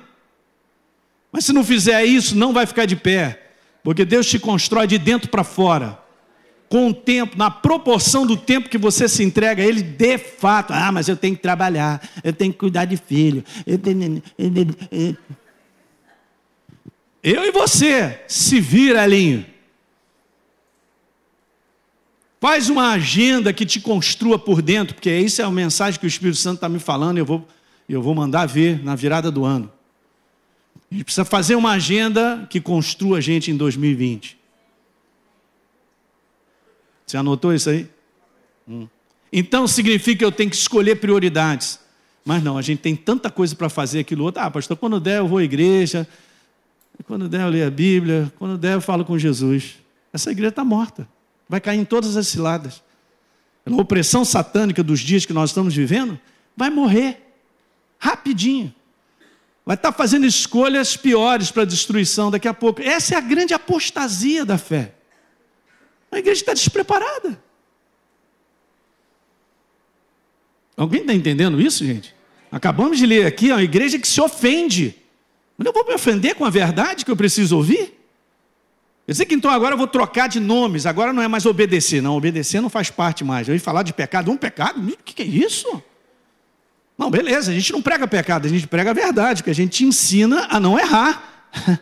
Mas 1.32 1.44
se 1.44 1.52
não 1.52 1.62
fizer 1.64 2.04
isso, 2.04 2.36
não 2.36 2.52
vai 2.52 2.66
ficar 2.66 2.86
de 2.86 2.96
pé, 2.96 3.52
porque 3.82 4.04
Deus 4.04 4.26
te 4.26 4.38
constrói 4.38 4.86
de 4.86 4.98
dentro 4.98 5.30
para 5.30 5.44
fora. 5.44 5.98
Com 6.68 6.88
o 6.88 6.94
tempo, 6.94 7.36
na 7.36 7.50
proporção 7.50 8.24
do 8.24 8.36
tempo 8.36 8.68
que 8.68 8.78
você 8.78 9.08
se 9.08 9.24
entrega 9.24 9.62
Ele, 9.62 9.82
de 9.82 10.18
fato. 10.18 10.72
Ah, 10.72 10.92
mas 10.92 11.08
eu 11.08 11.16
tenho 11.16 11.34
que 11.34 11.42
trabalhar, 11.42 12.00
eu 12.22 12.32
tenho 12.32 12.52
que 12.52 12.58
cuidar 12.60 12.84
de 12.84 12.96
filho. 12.96 13.44
Eu, 13.66 13.76
tenho... 13.76 14.22
eu 17.22 17.44
e 17.44 17.50
você, 17.50 18.20
se 18.28 18.60
vira, 18.60 19.02
Alinho. 19.02 19.44
Faz 22.40 22.70
uma 22.70 22.92
agenda 22.92 23.52
que 23.52 23.66
te 23.66 23.80
construa 23.80 24.38
por 24.38 24.62
dentro, 24.62 24.94
porque 24.94 25.10
essa 25.10 25.42
é 25.42 25.44
a 25.44 25.50
mensagem 25.50 25.98
que 25.98 26.06
o 26.06 26.08
Espírito 26.08 26.38
Santo 26.38 26.54
está 26.54 26.68
me 26.68 26.78
falando 26.78 27.18
e 27.18 27.20
eu 27.20 27.26
vou, 27.26 27.46
eu 27.88 28.00
vou 28.00 28.14
mandar 28.14 28.46
ver 28.46 28.82
na 28.82 28.94
virada 28.94 29.30
do 29.30 29.44
ano. 29.44 29.70
A 30.90 30.94
gente 30.94 31.04
precisa 31.04 31.24
fazer 31.24 31.54
uma 31.54 31.72
agenda 31.72 32.46
que 32.50 32.60
construa 32.60 33.18
a 33.18 33.20
gente 33.20 33.50
em 33.50 33.56
2020. 33.56 34.38
Você 37.06 37.16
anotou 37.16 37.54
isso 37.54 37.70
aí? 37.70 37.88
Hum. 38.68 38.88
Então 39.32 39.66
significa 39.68 40.18
que 40.18 40.24
eu 40.24 40.32
tenho 40.32 40.50
que 40.50 40.56
escolher 40.56 40.96
prioridades. 40.96 41.78
Mas 42.24 42.42
não, 42.42 42.58
a 42.58 42.62
gente 42.62 42.80
tem 42.80 42.96
tanta 42.96 43.30
coisa 43.30 43.54
para 43.54 43.68
fazer 43.68 44.00
aquilo 44.00 44.24
outro. 44.24 44.42
Ah, 44.42 44.50
pastor, 44.50 44.76
quando 44.76 44.98
der 45.00 45.18
eu 45.18 45.28
vou 45.28 45.38
à 45.38 45.44
igreja, 45.44 46.06
quando 47.06 47.28
der 47.28 47.42
eu 47.42 47.48
leio 47.48 47.66
a 47.66 47.70
Bíblia, 47.70 48.32
quando 48.38 48.58
der 48.58 48.74
eu 48.74 48.80
falo 48.80 49.04
com 49.04 49.18
Jesus. 49.18 49.78
Essa 50.12 50.30
igreja 50.30 50.50
está 50.50 50.64
morta 50.64 51.08
vai 51.50 51.60
cair 51.60 51.80
em 51.80 51.84
todas 51.84 52.16
as 52.16 52.28
ciladas. 52.28 52.80
A 53.66 53.74
opressão 53.74 54.24
satânica 54.24 54.84
dos 54.84 55.00
dias 55.00 55.26
que 55.26 55.32
nós 55.32 55.50
estamos 55.50 55.74
vivendo 55.74 56.18
vai 56.56 56.70
morrer 56.70 57.34
rapidinho. 57.98 58.72
Vai 59.70 59.76
estar 59.76 59.92
fazendo 59.92 60.26
escolhas 60.26 60.96
piores 60.96 61.52
para 61.52 61.62
a 61.62 61.64
destruição 61.64 62.28
daqui 62.28 62.48
a 62.48 62.52
pouco. 62.52 62.82
Essa 62.82 63.14
é 63.14 63.18
a 63.18 63.20
grande 63.20 63.54
apostasia 63.54 64.44
da 64.44 64.58
fé. 64.58 64.94
A 66.10 66.18
igreja 66.18 66.40
está 66.40 66.52
despreparada. 66.52 67.40
Alguém 70.76 71.02
está 71.02 71.14
entendendo 71.14 71.60
isso, 71.60 71.86
gente? 71.86 72.12
Acabamos 72.50 72.98
de 72.98 73.06
ler 73.06 73.24
aqui, 73.24 73.52
uma 73.52 73.62
igreja 73.62 73.96
que 73.96 74.08
se 74.08 74.20
ofende. 74.20 74.96
Mas 75.56 75.64
eu 75.64 75.72
vou 75.72 75.86
me 75.86 75.94
ofender 75.94 76.34
com 76.34 76.44
a 76.44 76.50
verdade 76.50 77.04
que 77.04 77.10
eu 77.12 77.16
preciso 77.16 77.56
ouvir? 77.56 77.96
Eu 79.06 79.14
sei 79.14 79.24
que 79.24 79.36
então 79.36 79.52
agora 79.52 79.74
eu 79.74 79.78
vou 79.78 79.86
trocar 79.86 80.28
de 80.28 80.40
nomes, 80.40 80.84
agora 80.84 81.12
não 81.12 81.22
é 81.22 81.28
mais 81.28 81.46
obedecer, 81.46 82.02
não, 82.02 82.16
obedecer 82.16 82.60
não 82.60 82.68
faz 82.68 82.90
parte 82.90 83.22
mais. 83.22 83.46
Eu 83.46 83.54
ia 83.54 83.60
falar 83.60 83.84
de 83.84 83.92
pecado, 83.92 84.32
um 84.32 84.36
pecado? 84.36 84.80
O 84.80 84.96
que 85.04 85.22
é 85.22 85.24
isso? 85.24 85.80
Não, 87.00 87.10
beleza, 87.10 87.50
a 87.50 87.54
gente 87.54 87.72
não 87.72 87.80
prega 87.80 88.06
pecado, 88.06 88.44
a 88.44 88.50
gente 88.50 88.66
prega 88.66 88.90
a 88.90 88.92
verdade, 88.92 89.40
porque 89.40 89.50
a 89.50 89.54
gente 89.54 89.86
ensina 89.86 90.46
a 90.50 90.60
não 90.60 90.78
errar. 90.78 91.48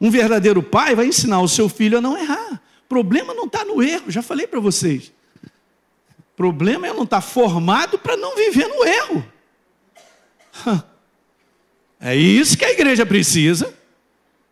Um 0.00 0.10
verdadeiro 0.10 0.60
pai 0.64 0.96
vai 0.96 1.06
ensinar 1.06 1.40
o 1.40 1.48
seu 1.48 1.68
filho 1.68 1.98
a 1.98 2.00
não 2.00 2.18
errar. 2.18 2.60
O 2.84 2.88
problema 2.88 3.32
não 3.32 3.44
está 3.44 3.64
no 3.64 3.80
erro, 3.80 4.10
já 4.10 4.20
falei 4.20 4.48
para 4.48 4.58
vocês. 4.58 5.12
O 5.44 6.36
problema 6.36 6.88
é 6.88 6.92
não 6.92 7.04
estar 7.04 7.20
tá 7.20 7.22
formado 7.22 7.96
para 8.00 8.16
não 8.16 8.34
viver 8.34 8.66
no 8.68 8.84
erro. 8.84 9.26
É 12.04 12.16
isso 12.16 12.58
que 12.58 12.64
a 12.64 12.72
igreja 12.72 13.06
precisa. 13.06 13.72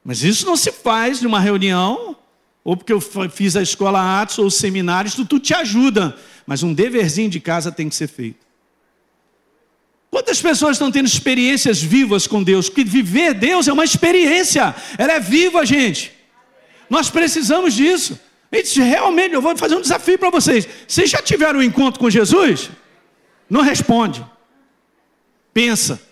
Mas 0.04 0.22
isso 0.22 0.46
não 0.46 0.56
se 0.56 0.70
faz 0.70 1.20
numa 1.20 1.40
reunião, 1.40 2.16
ou 2.62 2.76
porque 2.76 2.92
eu 2.92 3.00
fiz 3.28 3.56
a 3.56 3.62
escola 3.62 4.22
Atos 4.22 4.38
ou 4.38 4.46
o 4.46 4.50
seminário, 4.52 5.08
isso 5.08 5.24
tudo 5.24 5.40
te 5.40 5.52
ajuda. 5.52 6.16
Mas 6.46 6.62
um 6.62 6.72
deverzinho 6.72 7.28
de 7.28 7.40
casa 7.40 7.72
tem 7.72 7.88
que 7.88 7.96
ser 7.96 8.06
feito. 8.06 8.49
Quantas 10.10 10.42
pessoas 10.42 10.72
estão 10.72 10.90
tendo 10.90 11.06
experiências 11.06 11.80
vivas 11.80 12.26
com 12.26 12.42
Deus? 12.42 12.68
Porque 12.68 12.82
viver 12.82 13.32
Deus 13.32 13.68
é 13.68 13.72
uma 13.72 13.84
experiência, 13.84 14.74
ela 14.98 15.12
é 15.12 15.20
viva, 15.20 15.64
gente. 15.64 16.12
Nós 16.88 17.08
precisamos 17.08 17.74
disso. 17.74 18.18
gente 18.50 18.82
realmente, 18.82 19.34
eu 19.34 19.40
vou 19.40 19.56
fazer 19.56 19.76
um 19.76 19.80
desafio 19.80 20.18
para 20.18 20.28
vocês. 20.28 20.68
Vocês 20.88 21.08
já 21.08 21.22
tiveram 21.22 21.60
um 21.60 21.62
encontro 21.62 22.00
com 22.00 22.10
Jesus? 22.10 22.68
Não 23.48 23.60
responde. 23.60 24.26
Pensa. 25.54 26.02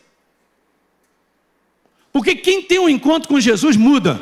Porque 2.12 2.37
quem 2.37 2.62
tem 2.62 2.78
um 2.78 2.88
encontro 2.88 3.28
com 3.28 3.40
Jesus 3.40 3.76
muda. 3.76 4.20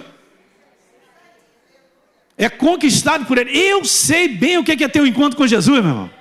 É 2.38 2.48
conquistado 2.48 3.26
por 3.26 3.36
ele. 3.36 3.56
Eu 3.56 3.84
sei 3.84 4.28
bem 4.28 4.56
o 4.56 4.64
que 4.64 4.82
é 4.82 4.88
ter 4.88 5.02
um 5.02 5.06
encontro 5.06 5.36
com 5.36 5.46
Jesus, 5.46 5.80
meu 5.82 5.90
irmão. 5.90 6.15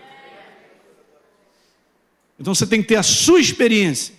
Então 2.40 2.54
você 2.54 2.66
tem 2.68 2.82
que 2.82 2.88
ter 2.88 2.96
a 2.96 3.04
sua 3.04 3.40
experiência. 3.40 4.14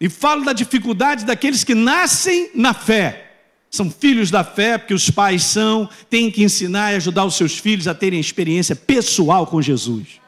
E 0.00 0.08
falo 0.08 0.44
da 0.44 0.52
dificuldade 0.52 1.24
daqueles 1.24 1.64
que 1.64 1.74
nascem 1.74 2.50
na 2.54 2.74
fé. 2.74 3.26
São 3.70 3.90
filhos 3.90 4.30
da 4.30 4.44
fé, 4.44 4.78
porque 4.78 4.94
os 4.94 5.10
pais 5.10 5.42
são, 5.42 5.88
têm 6.08 6.30
que 6.30 6.42
ensinar 6.42 6.92
e 6.92 6.96
ajudar 6.96 7.24
os 7.24 7.34
seus 7.34 7.58
filhos 7.58 7.88
a 7.88 7.94
terem 7.94 8.20
experiência 8.20 8.76
pessoal 8.76 9.46
com 9.46 9.60
Jesus. 9.60 10.20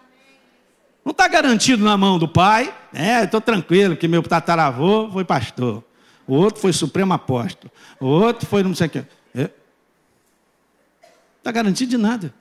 Não 1.04 1.12
está 1.12 1.28
garantido 1.28 1.84
na 1.84 1.96
mão 1.96 2.18
do 2.18 2.28
pai, 2.28 2.74
é, 2.92 3.24
estou 3.24 3.40
tranquilo, 3.40 3.96
que 3.96 4.06
meu 4.06 4.22
tataravô 4.22 5.10
foi 5.10 5.24
pastor, 5.24 5.82
o 6.26 6.34
outro 6.34 6.60
foi 6.60 6.72
supremo 6.72 7.14
apóstolo, 7.14 7.72
o 7.98 8.06
outro 8.06 8.46
foi 8.46 8.62
não 8.62 8.74
sei 8.74 8.88
o. 8.88 9.06
Não 9.34 9.44
é. 9.44 9.50
está 11.38 11.50
garantido 11.50 11.90
de 11.90 11.96
nada. 11.96 12.34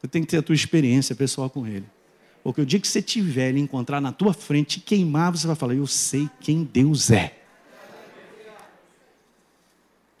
Você 0.00 0.08
tem 0.08 0.22
que 0.22 0.28
ter 0.28 0.38
a 0.38 0.42
tua 0.42 0.54
experiência 0.54 1.14
pessoal 1.14 1.50
com 1.50 1.66
ele. 1.66 1.84
Porque 2.42 2.60
o 2.60 2.66
dia 2.66 2.80
que 2.80 2.88
você 2.88 3.00
tiver 3.00 3.50
ele 3.50 3.60
encontrar 3.60 4.00
na 4.00 4.10
tua 4.10 4.32
frente, 4.32 4.80
queimar, 4.80 5.30
você 5.30 5.46
vai 5.46 5.54
falar: 5.54 5.74
Eu 5.74 5.86
sei 5.86 6.28
quem 6.40 6.64
Deus 6.64 7.10
é. 7.10 7.38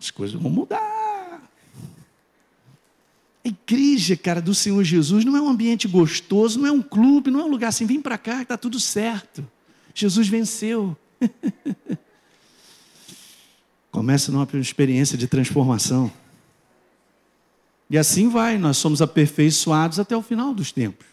As 0.00 0.10
coisas 0.10 0.40
vão 0.40 0.50
mudar. 0.50 0.80
A 3.44 3.48
igreja, 3.48 4.16
cara, 4.16 4.40
do 4.40 4.54
Senhor 4.54 4.82
Jesus 4.84 5.24
não 5.24 5.36
é 5.36 5.40
um 5.40 5.48
ambiente 5.48 5.88
gostoso, 5.88 6.60
não 6.60 6.66
é 6.68 6.72
um 6.72 6.82
clube, 6.82 7.30
não 7.30 7.40
é 7.40 7.44
um 7.44 7.48
lugar 7.48 7.68
assim, 7.68 7.86
vem 7.86 8.00
para 8.00 8.16
cá 8.16 8.42
está 8.42 8.56
tudo 8.56 8.78
certo. 8.78 9.44
Jesus 9.92 10.28
venceu. 10.28 10.96
Começa 13.90 14.30
numa 14.32 14.48
experiência 14.54 15.18
de 15.18 15.26
transformação. 15.26 16.10
E 17.90 17.98
assim 17.98 18.28
vai, 18.28 18.56
nós 18.58 18.78
somos 18.78 19.02
aperfeiçoados 19.02 19.98
até 19.98 20.16
o 20.16 20.22
final 20.22 20.54
dos 20.54 20.72
tempos. 20.72 21.11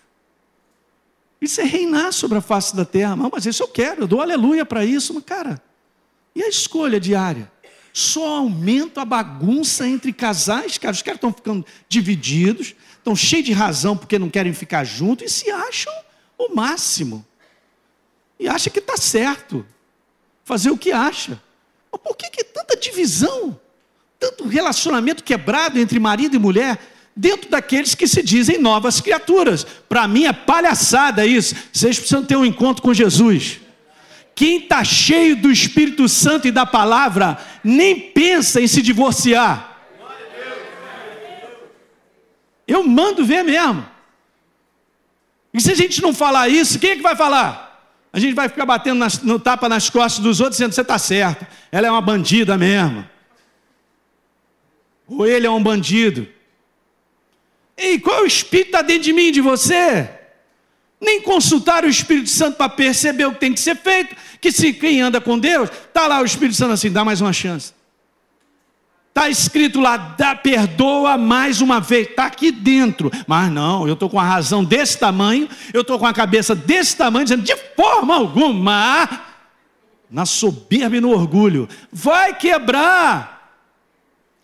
Isso 1.41 1.62
é 1.62 1.63
reinar 1.63 2.12
sobre 2.12 2.38
a 2.38 2.41
face 2.41 2.75
da 2.75 2.84
terra. 2.84 3.15
Não, 3.15 3.30
mas 3.32 3.45
isso 3.45 3.63
eu 3.63 3.67
quero, 3.67 4.04
eu 4.04 4.08
dou 4.08 4.21
aleluia 4.21 4.65
para 4.65 4.84
isso, 4.84 5.13
mas 5.13 5.23
cara, 5.23 5.62
e 6.36 6.43
a 6.43 6.49
escolha 6.49 6.99
diária? 6.99 7.52
Só 7.93 8.38
aumenta 8.38 9.02
a 9.02 9.06
bagunça 9.06 9.88
entre 9.88 10.13
casais, 10.13 10.78
cara. 10.78 10.93
Os 10.93 11.02
caras 11.02 11.17
estão 11.17 11.34
ficando 11.34 11.65
divididos, 11.88 12.75
estão 12.97 13.15
cheios 13.15 13.45
de 13.45 13.54
razão 13.54 13.97
porque 13.97 14.19
não 14.19 14.30
querem 14.30 14.54
ficar 14.54 14.84
juntos 14.84 15.25
e 15.25 15.30
se 15.30 15.49
acham 15.49 15.93
o 16.38 16.54
máximo. 16.54 17.25
E 18.39 18.47
acha 18.47 18.69
que 18.69 18.80
está 18.80 18.95
certo. 18.95 19.65
Fazer 20.43 20.69
o 20.69 20.78
que 20.78 20.91
acha. 20.91 21.41
Mas 21.91 22.02
por 22.02 22.15
que, 22.15 22.30
que 22.30 22.43
tanta 22.43 22.78
divisão? 22.78 23.60
Tanto 24.19 24.47
relacionamento 24.47 25.23
quebrado 25.23 25.80
entre 25.80 25.99
marido 25.99 26.36
e 26.36 26.39
mulher? 26.39 26.80
Dentro 27.15 27.50
daqueles 27.50 27.95
que 27.95 28.08
se 28.08 28.24
dizem 28.24 28.58
novas 28.58 29.02
criaturas. 29.02 29.65
Para 29.88 30.08
mim 30.08 30.26
é 30.26 30.34
palhaçada 30.34 31.26
isso. 31.26 31.56
Vocês 31.72 31.98
precisam 31.98 32.24
ter 32.24 32.36
um 32.36 32.45
encontro 32.45 32.82
com 32.82 32.93
Jesus. 32.93 33.60
Quem 34.34 34.60
está 34.60 34.84
cheio 34.84 35.36
do 35.36 35.52
Espírito 35.52 36.08
Santo 36.08 36.48
e 36.48 36.52
da 36.52 36.65
palavra, 36.65 37.38
nem 37.63 38.00
pensa 38.00 38.62
em 38.62 38.67
se 38.67 38.82
divorciar. 38.82 39.78
Eu 42.65 42.84
mando 42.88 43.26
ver 43.26 43.43
mesmo. 43.43 43.86
E 45.54 45.60
se 45.60 45.72
a 45.72 45.76
gente 45.76 46.02
não 46.02 46.13
falar 46.13 46.48
isso, 46.48 46.80
quem 46.80 46.91
é 46.91 46.95
que 46.95 47.02
vai 47.02 47.15
falar? 47.15 47.69
A 48.13 48.19
gente 48.19 48.34
vai 48.34 48.48
ficar 48.48 48.65
batendo 48.65 49.00
nas, 49.00 49.22
no 49.22 49.39
tapa 49.39 49.67
nas 49.67 49.89
costas 49.89 50.24
dos 50.24 50.39
outros, 50.39 50.58
dizendo: 50.58 50.74
você 50.74 50.82
está 50.82 50.98
certo, 50.98 51.45
ela 51.72 51.88
é 51.88 51.91
uma 51.91 52.02
bandida 52.02 52.58
mesmo. 52.58 53.08
Ou 55.08 55.26
ele 55.26 55.48
é 55.48 55.52
um 55.52 55.62
bandido. 55.62 56.28
Ei, 57.80 57.98
qual 57.98 58.20
é 58.20 58.22
o 58.24 58.28
Espírito 58.28 58.68
está 58.68 58.82
dentro 58.82 59.04
de 59.04 59.13
mim 59.13 59.32
de 59.32 59.39
você? 59.39 60.10
Nem 61.00 61.22
consultar 61.22 61.86
o 61.86 61.88
Espírito 61.88 62.30
Santo 62.30 62.58
para 62.58 62.68
perceber 62.68 63.26
o 63.26 63.32
que 63.32 63.39
tem 63.39 63.54
que 63.54 63.60
ser 63.62 63.78
feito. 63.78 64.15
Que 64.42 64.52
se 64.52 64.74
quem 64.74 65.02
anda 65.02 65.22
com 65.22 65.39
Deus, 65.39 65.70
está 65.70 66.06
lá 66.06 66.22
o 66.22 66.26
Espírito 66.26 66.58
Santo 66.58 66.74
assim, 66.74 66.92
dá 66.92 67.06
mais 67.06 67.22
uma 67.22 67.32
chance. 67.32 67.74
Está 69.08 69.30
escrito 69.30 69.80
lá, 69.80 69.98
dá, 69.98 70.36
perdoa 70.36 71.18
mais 71.18 71.62
uma 71.62 71.80
vez, 71.80 72.10
está 72.10 72.26
aqui 72.26 72.52
dentro. 72.52 73.10
Mas 73.26 73.52
não, 73.52 73.88
eu 73.88 73.94
estou 73.94 74.10
com 74.10 74.20
a 74.20 74.24
razão 74.24 74.63
desse 74.63 74.98
tamanho, 74.98 75.48
eu 75.74 75.82
estou 75.82 75.98
com 75.98 76.06
a 76.06 76.13
cabeça 76.13 76.54
desse 76.54 76.96
tamanho, 76.96 77.26
dizendo, 77.26 77.44
de 77.44 77.56
forma 77.76 78.15
alguma, 78.15 79.10
na 80.10 80.26
soberba 80.26 80.98
e 80.98 81.02
no 81.02 81.12
orgulho, 81.12 81.68
vai 81.92 82.36
quebrar 82.36 83.38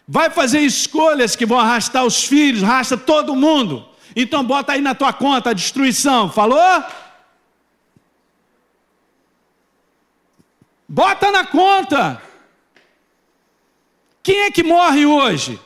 vai 0.07 0.29
fazer 0.29 0.59
escolhas 0.59 1.35
que 1.35 1.45
vão 1.45 1.59
arrastar 1.59 2.05
os 2.05 2.23
filhos, 2.23 2.63
arrasta 2.63 2.97
todo 2.97 3.35
mundo. 3.35 3.87
Então 4.15 4.43
bota 4.43 4.73
aí 4.73 4.81
na 4.81 4.95
tua 4.95 5.11
conta 5.11 5.49
a 5.49 5.53
destruição. 5.53 6.31
Falou? 6.31 6.83
Bota 10.87 11.31
na 11.31 11.45
conta. 11.45 12.21
Quem 14.21 14.41
é 14.41 14.51
que 14.51 14.63
morre 14.63 15.05
hoje? 15.05 15.59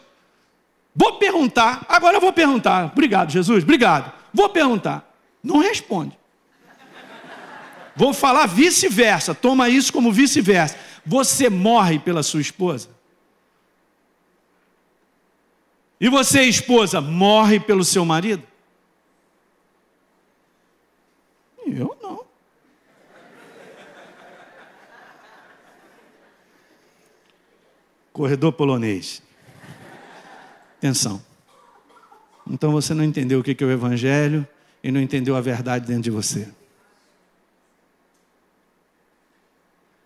Vou 0.95 1.13
perguntar, 1.13 1.85
agora 1.87 2.17
eu 2.17 2.21
vou 2.21 2.33
perguntar. 2.33 2.85
Obrigado, 2.91 3.31
Jesus, 3.31 3.63
obrigado. 3.63 4.11
Vou 4.33 4.49
perguntar. 4.49 5.09
Não 5.43 5.59
responde. 5.59 6.17
Vou 7.95 8.13
falar 8.13 8.45
vice-versa. 8.45 9.35
Toma 9.35 9.69
isso 9.69 9.91
como 9.91 10.11
vice-versa. 10.11 10.77
Você 11.05 11.49
morre 11.49 11.99
pela 11.99 12.23
sua 12.23 12.41
esposa? 12.41 12.89
E 15.99 16.07
você, 16.07 16.43
esposa, 16.43 17.01
morre 17.01 17.59
pelo 17.59 17.83
seu 17.83 18.05
marido? 18.05 18.43
Eu 21.65 21.97
não. 22.01 22.25
Corredor 28.13 28.53
polonês. 28.53 29.21
Atenção. 30.77 31.21
Então 32.49 32.71
você 32.71 32.93
não 32.93 33.03
entendeu 33.03 33.39
o 33.39 33.43
que 33.43 33.61
é 33.61 33.67
o 33.67 33.71
Evangelho 33.71 34.47
e 34.81 34.91
não 34.91 35.01
entendeu 35.01 35.35
a 35.35 35.41
verdade 35.41 35.85
dentro 35.85 36.03
de 36.03 36.11
você. 36.11 36.47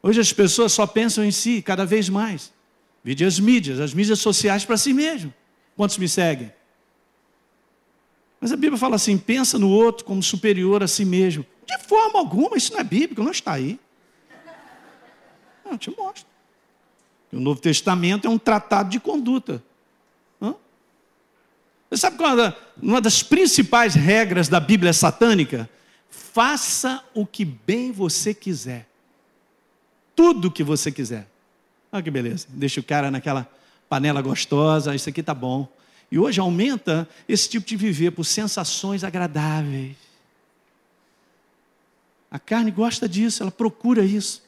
Hoje 0.01 0.19
as 0.19 0.34
pessoas 0.34 0.73
só 0.73 0.86
pensam 0.86 1.23
em 1.23 1.32
si, 1.32 1.62
cada 1.62 1.86
vez 1.86 2.10
mais. 2.10 2.51
Vide 3.03 3.23
as 3.23 3.39
mídias, 3.39 3.79
as 3.79 3.93
mídias 3.93 4.19
sociais 4.19 4.65
para 4.65 4.75
si 4.75 4.91
mesmo. 4.91 5.34
Quantos 5.75 5.97
me 5.97 6.07
seguem? 6.07 6.51
Mas 8.39 8.51
a 8.51 8.55
Bíblia 8.55 8.77
fala 8.77 8.95
assim: 8.95 9.17
pensa 9.17 9.57
no 9.57 9.69
outro 9.69 10.05
como 10.05 10.21
superior 10.21 10.83
a 10.83 10.88
si 10.88 11.05
mesmo. 11.05 11.45
De 11.65 11.77
forma 11.88 12.19
alguma, 12.19 12.57
isso 12.57 12.73
não 12.73 12.79
é 12.79 12.83
bíblico, 12.83 13.23
não 13.23 13.31
está 13.31 13.53
aí. 13.53 13.79
Não, 15.65 15.77
te 15.77 15.89
mostro. 15.89 16.25
O 17.31 17.39
Novo 17.39 17.59
Testamento 17.59 18.27
é 18.27 18.29
um 18.29 18.38
tratado 18.38 18.89
de 18.89 18.99
conduta. 18.99 19.63
Hã? 20.41 20.53
Você 21.89 22.01
sabe 22.01 22.17
qual 22.17 22.39
é 22.39 22.55
uma 22.81 23.01
das 23.01 23.23
principais 23.23 23.95
regras 23.95 24.47
da 24.47 24.59
Bíblia 24.59 24.93
satânica? 24.93 25.69
Faça 26.09 27.03
o 27.13 27.25
que 27.25 27.45
bem 27.45 27.91
você 27.91 28.33
quiser. 28.33 28.88
Tudo 30.15 30.49
o 30.49 30.51
que 30.51 30.63
você 30.63 30.91
quiser. 30.91 31.27
Olha 31.91 32.03
que 32.03 32.12
beleza. 32.12 32.47
Deixa 32.49 32.79
o 32.79 32.83
cara 32.83 33.09
naquela 33.09 33.49
panela 33.93 34.23
gostosa, 34.23 34.95
isso 34.95 35.08
aqui 35.08 35.21
tá 35.21 35.36
bom. 35.36 35.71
E 36.12 36.17
hoje 36.17 36.39
aumenta 36.39 37.08
esse 37.29 37.47
tipo 37.47 37.63
de 37.63 37.75
viver 37.75 38.10
por 38.10 38.23
sensações 38.23 39.03
agradáveis. 39.03 39.95
A 42.32 42.39
carne 42.39 42.71
gosta 42.71 43.08
disso, 43.08 43.43
ela 43.43 43.51
procura 43.51 44.03
isso. 44.03 44.41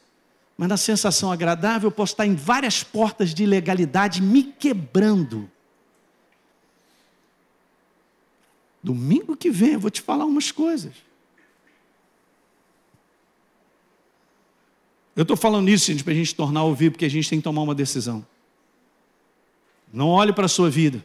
Mas 0.58 0.67
na 0.67 0.77
sensação 0.77 1.31
agradável 1.31 1.89
eu 1.89 1.91
posso 1.91 2.13
estar 2.13 2.25
em 2.25 2.34
várias 2.34 2.81
portas 2.81 3.36
de 3.36 3.43
ilegalidade 3.43 4.19
me 4.19 4.41
quebrando. 4.41 5.47
Domingo 8.81 9.38
que 9.38 9.51
vem 9.51 9.73
eu 9.73 9.79
vou 9.79 9.91
te 9.91 10.01
falar 10.01 10.25
umas 10.25 10.51
coisas. 10.51 10.93
Eu 15.15 15.21
estou 15.21 15.38
falando 15.38 15.69
isso, 15.69 15.86
gente, 15.86 16.03
para 16.03 16.13
a 16.13 16.15
gente 16.15 16.34
tornar 16.34 16.62
a 16.62 16.63
ouvir, 16.63 16.89
porque 16.89 17.05
a 17.05 17.10
gente 17.10 17.29
tem 17.29 17.38
que 17.38 17.43
tomar 17.43 17.62
uma 17.62 17.75
decisão. 17.75 18.25
Não 19.91 20.08
olhe 20.10 20.34
para 20.34 20.45
a 20.45 20.50
sua 20.50 20.69
vida, 20.69 21.04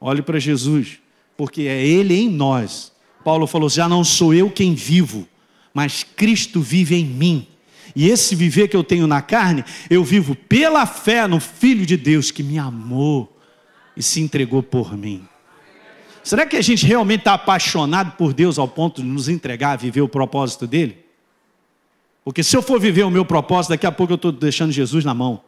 olhe 0.00 0.22
para 0.22 0.38
Jesus, 0.38 0.98
porque 1.36 1.62
é 1.62 1.86
Ele 1.86 2.14
em 2.14 2.28
nós. 2.28 2.92
Paulo 3.24 3.46
falou: 3.46 3.68
já 3.68 3.88
não 3.88 4.04
sou 4.04 4.34
eu 4.34 4.50
quem 4.50 4.74
vivo, 4.74 5.26
mas 5.72 6.02
Cristo 6.02 6.60
vive 6.60 6.94
em 6.94 7.04
mim. 7.04 7.46
E 7.96 8.08
esse 8.08 8.34
viver 8.34 8.68
que 8.68 8.76
eu 8.76 8.82
tenho 8.82 9.06
na 9.06 9.22
carne, 9.22 9.64
eu 9.88 10.02
vivo 10.02 10.34
pela 10.34 10.84
fé 10.84 11.26
no 11.28 11.38
Filho 11.38 11.86
de 11.86 11.96
Deus 11.96 12.30
que 12.30 12.42
me 12.42 12.58
amou 12.58 13.36
e 13.96 14.02
se 14.02 14.20
entregou 14.20 14.62
por 14.62 14.96
mim. 14.96 15.26
Será 16.22 16.46
que 16.46 16.56
a 16.56 16.62
gente 16.62 16.86
realmente 16.86 17.20
está 17.20 17.34
apaixonado 17.34 18.12
por 18.16 18.32
Deus 18.32 18.58
ao 18.58 18.66
ponto 18.66 19.02
de 19.02 19.06
nos 19.06 19.28
entregar 19.28 19.72
a 19.72 19.76
viver 19.76 20.00
o 20.00 20.08
propósito 20.08 20.66
dele? 20.66 21.04
Porque 22.24 22.42
se 22.42 22.56
eu 22.56 22.62
for 22.62 22.80
viver 22.80 23.04
o 23.04 23.10
meu 23.10 23.24
propósito, 23.24 23.70
daqui 23.70 23.86
a 23.86 23.92
pouco 23.92 24.14
eu 24.14 24.16
estou 24.16 24.32
deixando 24.32 24.72
Jesus 24.72 25.04
na 25.04 25.12
mão. 25.12 25.42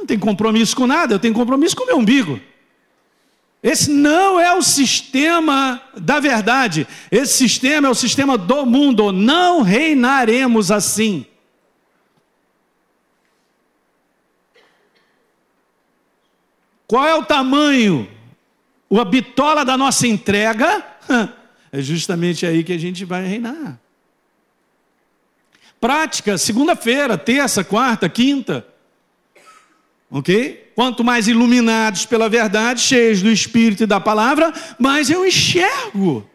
Não 0.00 0.06
tenho 0.06 0.18
compromisso 0.18 0.74
com 0.74 0.86
nada, 0.86 1.14
eu 1.14 1.18
tenho 1.18 1.34
compromisso 1.34 1.76
com 1.76 1.84
o 1.84 1.86
meu 1.86 1.98
umbigo. 1.98 2.40
Esse 3.62 3.90
não 3.90 4.40
é 4.40 4.56
o 4.56 4.62
sistema 4.62 5.82
da 5.94 6.18
verdade. 6.18 6.86
Esse 7.10 7.34
sistema 7.34 7.86
é 7.86 7.90
o 7.90 7.94
sistema 7.94 8.38
do 8.38 8.64
mundo. 8.64 9.12
Não 9.12 9.60
reinaremos 9.60 10.70
assim. 10.70 11.26
Qual 16.86 17.06
é 17.06 17.14
o 17.14 17.22
tamanho 17.22 18.08
a 18.98 19.04
bitola 19.04 19.64
da 19.64 19.76
nossa 19.76 20.06
entrega, 20.06 20.84
é 21.70 21.82
justamente 21.82 22.46
aí 22.46 22.64
que 22.64 22.72
a 22.72 22.78
gente 22.78 23.04
vai 23.04 23.26
reinar. 23.26 23.78
Prática, 25.80 26.36
segunda-feira, 26.36 27.16
terça, 27.16 27.62
quarta, 27.62 28.08
quinta. 28.08 28.66
Ok? 30.10 30.72
Quanto 30.74 31.04
mais 31.04 31.28
iluminados 31.28 32.04
pela 32.04 32.28
verdade, 32.28 32.80
cheios 32.80 33.22
do 33.22 33.30
Espírito 33.30 33.84
e 33.84 33.86
da 33.86 34.00
palavra, 34.00 34.52
mais 34.78 35.08
eu 35.08 35.24
enxergo, 35.24 36.28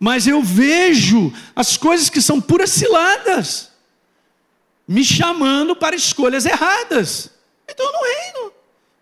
mais 0.00 0.26
eu 0.26 0.42
vejo 0.42 1.32
as 1.54 1.76
coisas 1.76 2.08
que 2.08 2.22
são 2.22 2.40
puras 2.40 2.70
ciladas, 2.70 3.70
me 4.88 5.04
chamando 5.04 5.76
para 5.76 5.94
escolhas 5.94 6.46
erradas. 6.46 7.30
Então 7.68 7.86
eu 7.86 7.92
não 7.92 8.02
reino. 8.02 8.52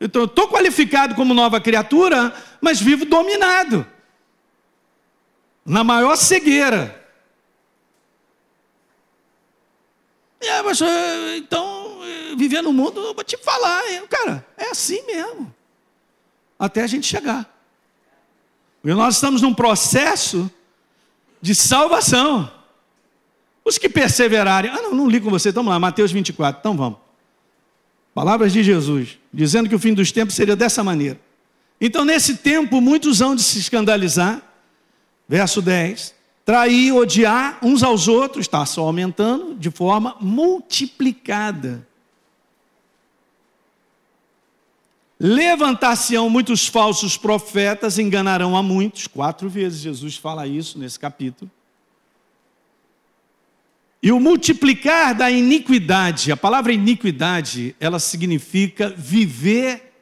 Então 0.01 0.23
eu 0.23 0.27
estou 0.27 0.49
qualificado 0.49 1.14
como 1.14 1.35
nova 1.35 1.61
criatura, 1.61 2.35
mas 2.61 2.81
vivo 2.81 3.05
dominado. 3.05 3.87
Na 5.64 5.85
maior 5.85 6.16
cegueira. 6.16 6.96
É, 10.40 10.62
mas 10.62 10.81
eh, 10.81 11.37
então, 11.37 11.89
viver 12.37 12.63
no 12.63 12.73
mundo, 12.73 13.01
eu 13.01 13.15
vou 13.15 13.25
te 13.25 13.37
falar, 13.37 13.83
cara, 14.09 14.47
é 14.57 14.71
assim 14.71 15.05
mesmo. 15.07 15.55
Até 16.59 16.83
a 16.83 16.87
gente 16.87 17.07
chegar. 17.07 17.49
Porque 18.83 18.95
nós 18.95 19.15
estamos 19.15 19.43
num 19.43 19.55
processo 19.55 20.51
de 21.41 21.55
salvação. 21.55 22.51
Os 23.65 23.79
que 23.79 23.89
perseverarem. 23.89 24.71
Ah, 24.71 24.83
não, 24.83 24.95
não 24.95 25.09
li 25.09 25.21
com 25.21 25.31
você, 25.31 25.53
vamos 25.53 25.71
lá, 25.71 25.79
Mateus 25.79 26.13
24, 26.13 26.61
então 26.61 26.77
vamos. 26.77 26.99
Palavras 28.15 28.53
de 28.53 28.63
Jesus, 28.63 29.19
dizendo 29.33 29.69
que 29.69 29.75
o 29.75 29.79
fim 29.79 29.95
dos 29.95 30.11
tempos 30.11 30.35
seria 30.35 30.57
dessa 30.57 30.83
maneira. 30.83 31.21
Então, 31.81 32.05
nesse 32.05 32.37
tempo, 32.39 32.81
muitos 32.81 33.21
hão 33.21 33.35
de 33.35 33.43
se 33.43 33.59
escandalizar. 33.59 34.43
Verso 35.29 35.63
10. 35.63 36.15
Trair, 36.45 36.93
odiar 36.93 37.59
uns 37.63 37.83
aos 37.83 38.09
outros, 38.09 38.47
está 38.47 38.67
só 38.67 38.83
aumentando 38.83 39.55
de 39.55 39.71
forma 39.71 40.17
multiplicada. 40.21 41.87
Levantar-se-ão 45.22 46.30
muitos 46.30 46.66
falsos 46.66 47.18
profetas, 47.18 47.98
enganarão 47.98 48.56
a 48.56 48.62
muitos. 48.62 49.06
Quatro 49.06 49.50
vezes 49.50 49.80
Jesus 49.80 50.16
fala 50.16 50.46
isso 50.46 50.78
nesse 50.78 50.98
capítulo. 50.98 51.50
E 54.02 54.11
o 54.11 54.18
multiplicar 54.18 55.14
da 55.14 55.30
iniquidade, 55.30 56.33
a 56.33 56.37
palavra 56.38 56.72
iniquidade, 56.72 57.76
ela 57.78 57.98
significa 57.98 58.88
viver 58.88 59.92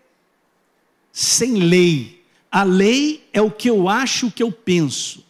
sem 1.13 1.55
lei. 1.55 2.23
A 2.49 2.63
lei 2.63 3.29
é 3.33 3.43
o 3.43 3.51
que 3.51 3.69
eu 3.69 3.89
acho, 3.89 4.29
o 4.29 4.31
que 4.31 4.43
eu 4.43 4.53
penso. 4.53 5.27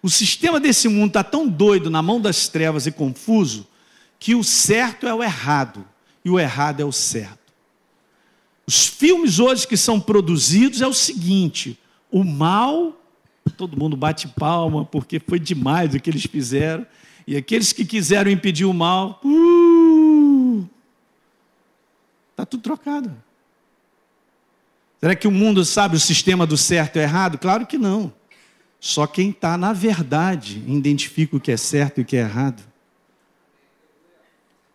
O 0.00 0.08
sistema 0.08 0.60
desse 0.60 0.86
mundo 0.86 1.08
está 1.08 1.24
tão 1.24 1.48
doido 1.48 1.90
na 1.90 2.00
mão 2.00 2.20
das 2.20 2.46
trevas 2.46 2.86
e 2.86 2.92
confuso, 2.92 3.66
que 4.16 4.36
o 4.36 4.44
certo 4.44 5.08
é 5.08 5.14
o 5.14 5.24
errado 5.24 5.84
e 6.24 6.30
o 6.30 6.38
errado 6.38 6.80
é 6.80 6.84
o 6.84 6.92
certo. 6.92 7.43
Os 8.66 8.86
filmes 8.86 9.38
hoje 9.38 9.66
que 9.66 9.76
são 9.76 10.00
produzidos 10.00 10.80
é 10.80 10.86
o 10.86 10.92
seguinte: 10.92 11.78
o 12.10 12.24
mal, 12.24 12.98
todo 13.56 13.78
mundo 13.78 13.96
bate 13.96 14.28
palma 14.28 14.84
porque 14.84 15.20
foi 15.20 15.38
demais 15.38 15.94
o 15.94 16.00
que 16.00 16.10
eles 16.10 16.24
fizeram. 16.24 16.86
E 17.26 17.36
aqueles 17.36 17.72
que 17.72 17.84
quiseram 17.84 18.30
impedir 18.30 18.66
o 18.66 18.72
mal, 18.74 19.20
uh, 19.24 20.68
tá 22.36 22.44
tudo 22.44 22.62
trocado. 22.62 23.14
Será 25.00 25.14
que 25.14 25.28
o 25.28 25.30
mundo 25.30 25.64
sabe 25.64 25.96
o 25.96 26.00
sistema 26.00 26.46
do 26.46 26.56
certo 26.56 26.96
e 26.96 27.00
errado? 27.00 27.38
Claro 27.38 27.66
que 27.66 27.76
não. 27.76 28.12
Só 28.80 29.06
quem 29.06 29.30
está 29.30 29.56
na 29.56 29.72
verdade 29.72 30.62
identifica 30.66 31.36
o 31.36 31.40
que 31.40 31.52
é 31.52 31.56
certo 31.56 31.98
e 31.98 32.02
o 32.02 32.04
que 32.04 32.16
é 32.16 32.20
errado. 32.20 32.62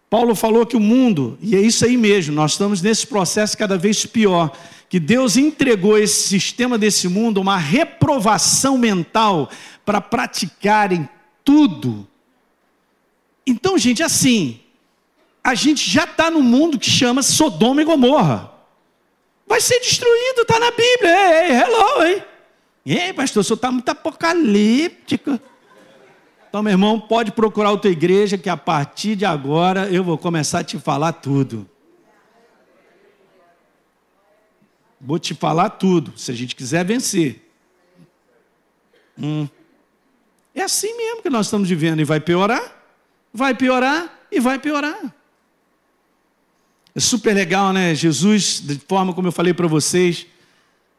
Paulo 0.09 0.33
falou 0.35 0.65
que 0.65 0.75
o 0.75 0.79
mundo, 0.79 1.37
e 1.41 1.55
é 1.55 1.59
isso 1.59 1.85
aí 1.85 1.95
mesmo, 1.95 2.33
nós 2.33 2.53
estamos 2.53 2.81
nesse 2.81 3.05
processo 3.05 3.57
cada 3.57 3.77
vez 3.77 4.05
pior, 4.05 4.51
que 4.89 4.99
Deus 4.99 5.37
entregou 5.37 5.97
esse 5.97 6.27
sistema 6.29 6.77
desse 6.77 7.07
mundo 7.07 7.39
uma 7.39 7.57
reprovação 7.57 8.77
mental 8.77 9.49
para 9.85 10.01
praticarem 10.01 11.07
tudo 11.43 12.07
então, 13.49 13.79
gente, 13.79 14.03
assim, 14.03 14.59
a 15.43 15.55
gente 15.55 15.89
já 15.89 16.03
está 16.03 16.29
no 16.29 16.43
mundo 16.43 16.77
que 16.77 16.87
chama 16.87 17.23
Sodoma 17.23 17.81
e 17.81 17.85
Gomorra. 17.85 18.51
Vai 19.47 19.59
ser 19.59 19.79
destruído, 19.79 20.41
está 20.41 20.59
na 20.59 20.69
Bíblia. 20.69 21.09
Ei, 21.09 21.51
ei, 21.51 21.57
hello, 21.57 22.03
hein? 22.03 22.23
Ei, 22.85 23.13
pastor, 23.13 23.41
o 23.41 23.43
senhor 23.43 23.55
está 23.55 23.71
muito 23.71 23.89
apocalíptico. 23.89 25.39
Então, 26.49 26.63
meu 26.63 26.71
irmão, 26.71 26.99
pode 26.99 27.31
procurar 27.31 27.71
outra 27.71 27.89
igreja 27.89 28.38
que 28.38 28.49
a 28.49 28.57
partir 28.57 29.15
de 29.15 29.23
agora 29.23 29.88
eu 29.89 30.03
vou 30.03 30.17
começar 30.17 30.59
a 30.59 30.63
te 30.63 30.77
falar 30.77 31.13
tudo. 31.13 31.69
Vou 34.99 35.17
te 35.17 35.33
falar 35.33 35.69
tudo, 35.69 36.17
se 36.17 36.31
a 36.31 36.35
gente 36.35 36.55
quiser 36.55 36.83
vencer. 36.83 37.49
Hum. 39.17 39.47
É 40.53 40.63
assim 40.63 40.97
mesmo 40.97 41.21
que 41.21 41.29
nós 41.29 41.45
estamos 41.45 41.69
vivendo 41.69 42.01
e 42.01 42.03
vai 42.03 42.19
piorar 42.19 42.79
vai 43.33 43.53
piorar 43.53 44.27
e 44.31 44.39
vai 44.39 44.59
piorar. 44.59 45.13
É 46.93 46.99
super 46.99 47.33
legal, 47.33 47.71
né? 47.71 47.93
Jesus, 47.93 48.59
de 48.59 48.79
forma 48.88 49.13
como 49.13 49.27
eu 49.27 49.31
falei 49.31 49.53
para 49.53 49.67
vocês, 49.67 50.25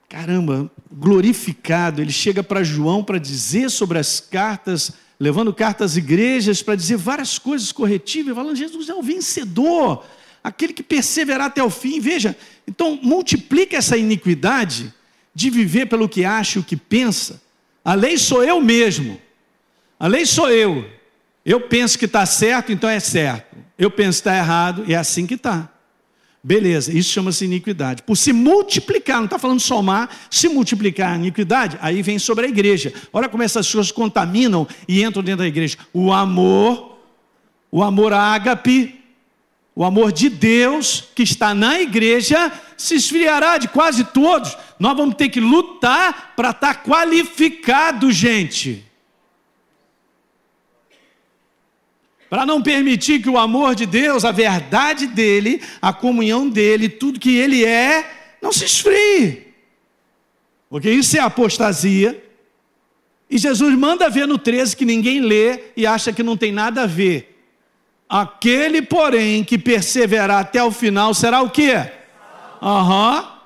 caramba, 0.08 0.70
glorificado. 0.90 2.00
Ele 2.00 2.12
chega 2.12 2.42
para 2.42 2.62
João 2.62 3.02
para 3.02 3.18
dizer 3.18 3.70
sobre 3.70 3.98
as 3.98 4.20
cartas, 4.20 4.92
levando 5.20 5.52
cartas 5.52 5.92
às 5.92 5.96
igrejas, 5.98 6.62
para 6.62 6.74
dizer 6.74 6.96
várias 6.96 7.38
coisas 7.38 7.70
corretivas, 7.70 8.35
falando: 8.35 8.56
Jesus 8.56 8.88
é 8.88 8.94
o 8.94 9.02
vencedor, 9.02 10.04
aquele 10.42 10.72
que 10.72 10.83
perseverar 10.83 11.48
até 11.48 11.62
o 11.62 11.68
fim. 11.68 12.00
Veja, 12.00 12.35
então 12.66 12.98
multiplica 13.02 13.76
essa 13.76 13.98
iniquidade 13.98 14.92
de 15.35 15.50
viver 15.50 15.87
pelo 15.87 16.09
que 16.09 16.24
acha 16.24 16.59
e 16.59 16.62
o 16.62 16.64
que 16.64 16.76
pensa. 16.76 17.42
A 17.85 17.94
lei 17.94 18.16
sou 18.16 18.42
eu 18.42 18.61
mesmo, 18.61 19.20
a 19.98 20.06
lei 20.06 20.24
sou 20.24 20.50
eu. 20.50 20.88
Eu 21.44 21.61
penso 21.61 21.98
que 21.98 22.04
está 22.04 22.24
certo, 22.26 22.72
então 22.72 22.88
é 22.88 23.00
certo. 23.00 23.56
Eu 23.78 23.90
penso 23.90 24.22
que 24.22 24.28
está 24.28 24.37
errado, 24.37 24.85
e 24.87 24.94
é 24.94 24.96
assim 24.96 25.26
que 25.26 25.35
está. 25.35 25.70
Beleza, 26.42 26.90
isso 26.96 27.12
chama-se 27.12 27.44
iniquidade. 27.44 28.03
Por 28.03 28.16
se 28.16 28.33
multiplicar, 28.33 29.18
não 29.18 29.26
está 29.26 29.38
falando 29.38 29.61
somar, 29.61 30.09
se 30.31 30.48
multiplicar 30.48 31.12
a 31.12 31.16
iniquidade, 31.16 31.79
aí 31.83 32.00
vem 32.00 32.18
sobre 32.18 32.46
a 32.46 32.48
igreja. 32.48 32.92
Olha 33.12 33.29
como 33.29 33.42
essas 33.42 33.70
coisas 33.70 33.92
contaminam 33.92 34.66
e 34.88 35.03
entram 35.03 35.22
dentro 35.22 35.40
da 35.40 35.46
igreja. 35.46 35.76
O 35.92 36.12
amor, 36.12 36.98
o 37.70 37.83
amor 37.83 38.14
ágape, 38.14 38.98
o 39.74 39.85
amor 39.85 40.12
de 40.12 40.31
Deus 40.31 41.05
que 41.14 41.22
está 41.22 41.55
na 41.55 41.79
igreja 41.79 42.50
se 42.76 42.94
esfriará 42.94 43.59
de 43.59 43.68
quase 43.68 44.05
todos. 44.05 44.57
Nós 44.79 44.96
vamos 44.96 45.16
ter 45.16 45.29
que 45.29 45.40
lutar 45.40 46.33
para 46.35 46.50
estar 46.50 46.74
tá 46.74 46.81
qualificado, 46.83 48.11
gente. 48.11 48.89
Para 52.30 52.46
não 52.46 52.62
permitir 52.62 53.20
que 53.20 53.28
o 53.28 53.36
amor 53.36 53.74
de 53.74 53.84
Deus, 53.84 54.24
a 54.24 54.30
verdade 54.30 55.08
dele, 55.08 55.60
a 55.82 55.92
comunhão 55.92 56.48
dele, 56.48 56.88
tudo 56.88 57.18
que 57.18 57.36
ele 57.36 57.64
é, 57.64 58.38
não 58.40 58.52
se 58.52 58.64
esfrie. 58.64 59.48
Porque 60.68 60.88
isso 60.88 61.16
é 61.16 61.20
apostasia. 61.20 62.22
E 63.28 63.36
Jesus 63.36 63.74
manda 63.76 64.08
ver 64.08 64.28
no 64.28 64.38
13 64.38 64.76
que 64.76 64.84
ninguém 64.84 65.20
lê 65.20 65.58
e 65.76 65.84
acha 65.84 66.12
que 66.12 66.22
não 66.22 66.36
tem 66.36 66.52
nada 66.52 66.84
a 66.84 66.86
ver. 66.86 67.36
Aquele, 68.08 68.80
porém, 68.80 69.42
que 69.42 69.58
perseverar 69.58 70.38
até 70.38 70.62
o 70.62 70.70
final 70.70 71.12
será 71.12 71.42
o 71.42 71.50
quê? 71.50 71.74
Aham. 72.62 73.16
Uhum. 73.16 73.40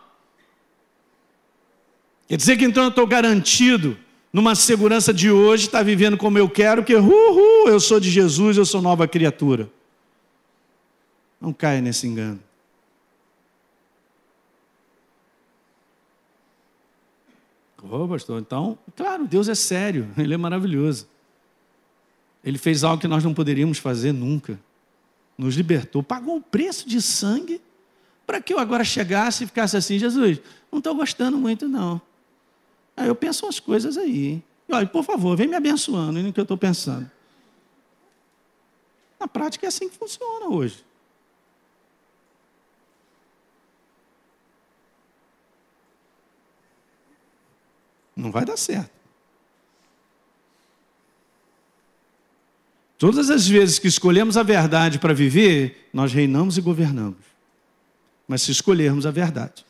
Quer 2.29 2.37
dizer 2.37 2.57
que 2.59 2.65
então 2.67 2.83
eu 2.83 2.89
estou 2.91 3.07
garantido 3.07 3.99
numa 4.35 4.57
segurança 4.57 5.15
de 5.15 5.31
hoje, 5.31 5.67
estar 5.67 5.79
tá 5.79 5.85
vivendo 5.85 6.17
como 6.17 6.37
eu 6.37 6.51
quero, 6.51 6.83
que 6.83 6.93
uhul, 6.93 7.69
eu 7.69 7.79
sou 7.79 8.01
de 8.01 8.11
Jesus, 8.11 8.57
eu 8.57 8.65
sou 8.65 8.83
nova 8.83 9.07
criatura. 9.07 9.71
Não 11.41 11.53
caia 11.53 11.81
nesse 11.81 12.09
engano. 12.09 12.41
Ô, 17.81 18.03
oh, 18.03 18.09
pastor, 18.09 18.41
então, 18.41 18.77
claro, 18.97 19.25
Deus 19.25 19.49
é 19.49 19.55
sério, 19.55 20.11
Ele 20.19 20.35
é 20.35 20.37
maravilhoso. 20.37 21.07
Ele 22.43 22.59
fez 22.59 22.83
algo 22.83 23.01
que 23.01 23.07
nós 23.07 23.23
não 23.23 23.33
poderíamos 23.33 23.79
fazer 23.79 24.11
nunca. 24.11 24.59
Nos 25.39 25.55
libertou, 25.55 26.03
pagou 26.03 26.39
o 26.39 26.43
preço 26.43 26.89
de 26.89 27.01
sangue 27.01 27.61
para 28.27 28.41
que 28.41 28.53
eu 28.53 28.59
agora 28.59 28.83
chegasse 28.83 29.45
e 29.45 29.47
ficasse 29.47 29.77
assim, 29.77 29.97
Jesus, 29.97 30.41
não 30.73 30.81
estou 30.81 30.93
gostando 30.97 31.37
muito, 31.39 31.69
não. 31.69 32.03
Aí 32.97 33.09
eu 33.09 33.15
penso 33.15 33.47
umas 33.47 33.59
coisas 33.59 33.97
aí. 33.97 34.43
E 34.69 34.73
olha, 34.73 34.87
por 34.87 35.05
favor, 35.05 35.37
vem 35.37 35.49
me 35.49 35.57
abençoando 35.57 36.23
no 36.23 36.33
que 36.33 36.41
eu 36.41 36.43
estou 36.43 36.57
pensando. 36.57 37.11
Na 39.19 39.27
prática 39.27 39.67
é 39.67 39.69
assim 39.69 39.89
que 39.89 39.97
funciona 39.97 40.49
hoje. 40.49 40.85
Não 48.17 48.31
vai 48.31 48.45
dar 48.45 48.57
certo. 48.57 48.91
Todas 52.97 53.29
as 53.29 53.47
vezes 53.47 53.79
que 53.79 53.89
escolhemos 53.89 54.37
a 54.37 54.43
verdade 54.43 54.99
para 54.99 55.13
viver, 55.13 55.89
nós 55.93 56.13
reinamos 56.13 56.57
e 56.57 56.61
governamos. 56.61 57.25
Mas 58.27 58.43
se 58.43 58.53
escolhermos 58.53 59.05
a 59.05 59.11
verdade. 59.11 59.67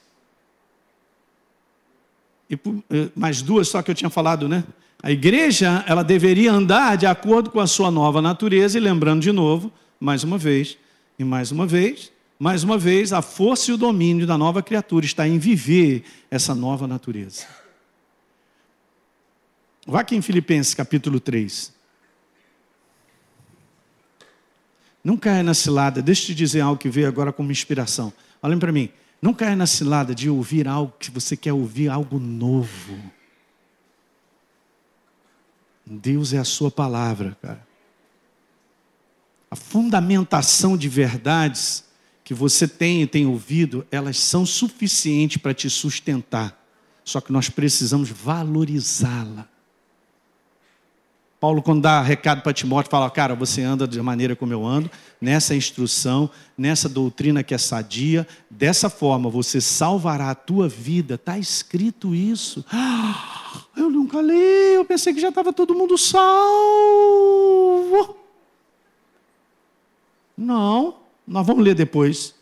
E 2.48 2.54
eh, 2.54 3.08
mais 3.14 3.42
duas 3.42 3.68
só 3.68 3.82
que 3.82 3.90
eu 3.90 3.94
tinha 3.94 4.10
falado, 4.10 4.48
né? 4.48 4.64
A 5.02 5.10
igreja, 5.10 5.84
ela 5.86 6.02
deveria 6.02 6.50
andar 6.52 6.96
de 6.96 7.04
acordo 7.04 7.50
com 7.50 7.60
a 7.60 7.66
sua 7.66 7.90
nova 7.90 8.22
natureza, 8.22 8.78
e 8.78 8.80
lembrando 8.80 9.20
de 9.20 9.32
novo, 9.32 9.70
mais 10.00 10.24
uma 10.24 10.38
vez, 10.38 10.78
e 11.18 11.24
mais 11.24 11.50
uma 11.50 11.66
vez, 11.66 12.10
mais 12.38 12.64
uma 12.64 12.78
vez, 12.78 13.12
a 13.12 13.20
força 13.20 13.70
e 13.70 13.74
o 13.74 13.76
domínio 13.76 14.26
da 14.26 14.38
nova 14.38 14.62
criatura 14.62 15.04
está 15.04 15.28
em 15.28 15.38
viver 15.38 16.04
essa 16.30 16.54
nova 16.54 16.86
natureza. 16.86 17.46
Vá 19.86 20.00
aqui 20.00 20.16
em 20.16 20.22
Filipenses 20.22 20.74
capítulo 20.74 21.20
3. 21.20 21.72
Não 25.04 25.18
caia 25.18 25.42
na 25.42 25.52
cilada, 25.52 26.00
deixa 26.00 26.22
eu 26.22 26.26
te 26.28 26.34
dizer 26.34 26.62
algo 26.62 26.80
que 26.80 26.88
veio 26.88 27.06
agora 27.06 27.30
como 27.30 27.52
inspiração. 27.52 28.10
Olhem 28.42 28.58
para 28.58 28.72
mim. 28.72 28.88
Não 29.24 29.32
caia 29.32 29.56
na 29.56 29.66
cilada 29.66 30.14
de 30.14 30.28
ouvir 30.28 30.68
algo 30.68 30.92
que 30.98 31.10
você 31.10 31.34
quer 31.34 31.54
ouvir, 31.54 31.88
algo 31.88 32.18
novo. 32.18 33.00
Deus 35.86 36.34
é 36.34 36.38
a 36.38 36.44
sua 36.44 36.70
palavra, 36.70 37.34
cara. 37.40 37.66
A 39.50 39.56
fundamentação 39.56 40.76
de 40.76 40.90
verdades 40.90 41.86
que 42.22 42.34
você 42.34 42.68
tem 42.68 43.00
e 43.00 43.06
tem 43.06 43.24
ouvido, 43.24 43.86
elas 43.90 44.18
são 44.18 44.44
suficientes 44.44 45.38
para 45.38 45.54
te 45.54 45.70
sustentar. 45.70 46.62
Só 47.02 47.18
que 47.18 47.32
nós 47.32 47.48
precisamos 47.48 48.10
valorizá-la. 48.10 49.48
Paulo, 51.44 51.60
quando 51.60 51.82
dá 51.82 52.00
recado 52.00 52.40
para 52.40 52.54
Timóteo, 52.54 52.90
fala: 52.90 53.10
Cara, 53.10 53.34
você 53.34 53.60
anda 53.60 53.86
da 53.86 54.02
maneira 54.02 54.34
como 54.34 54.50
eu 54.54 54.64
ando, 54.64 54.90
nessa 55.20 55.54
instrução, 55.54 56.30
nessa 56.56 56.88
doutrina 56.88 57.42
que 57.42 57.52
é 57.52 57.58
sadia, 57.58 58.26
dessa 58.48 58.88
forma 58.88 59.28
você 59.28 59.60
salvará 59.60 60.30
a 60.30 60.34
tua 60.34 60.70
vida. 60.70 61.16
Está 61.16 61.38
escrito 61.38 62.14
isso. 62.14 62.64
Ah, 62.72 63.62
eu 63.76 63.90
nunca 63.90 64.22
li, 64.22 64.72
eu 64.74 64.86
pensei 64.86 65.12
que 65.12 65.20
já 65.20 65.28
estava 65.28 65.52
todo 65.52 65.74
mundo 65.74 65.98
salvo. 65.98 66.24
Não, 70.34 70.96
nós 71.28 71.46
vamos 71.46 71.62
ler 71.62 71.74
depois. 71.74 72.34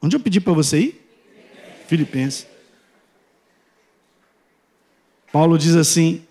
Onde 0.00 0.16
eu 0.16 0.20
pedi 0.20 0.40
para 0.40 0.54
você 0.54 0.78
ir? 0.78 1.06
Filipenses. 1.88 2.46
Paulo 5.30 5.58
diz 5.58 5.76
assim: 5.76 6.25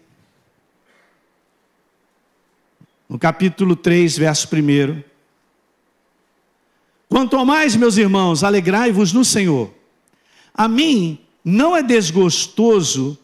no 3.07 3.19
capítulo 3.19 3.75
3, 3.75 4.17
verso 4.17 4.47
1. 4.53 5.03
Quanto 7.07 7.45
mais, 7.45 7.75
meus 7.75 7.97
irmãos, 7.97 8.43
alegrai-vos 8.43 9.13
no 9.13 9.23
Senhor. 9.23 9.73
A 10.53 10.67
mim 10.67 11.19
não 11.43 11.75
é 11.75 11.83
desgostoso 11.83 13.17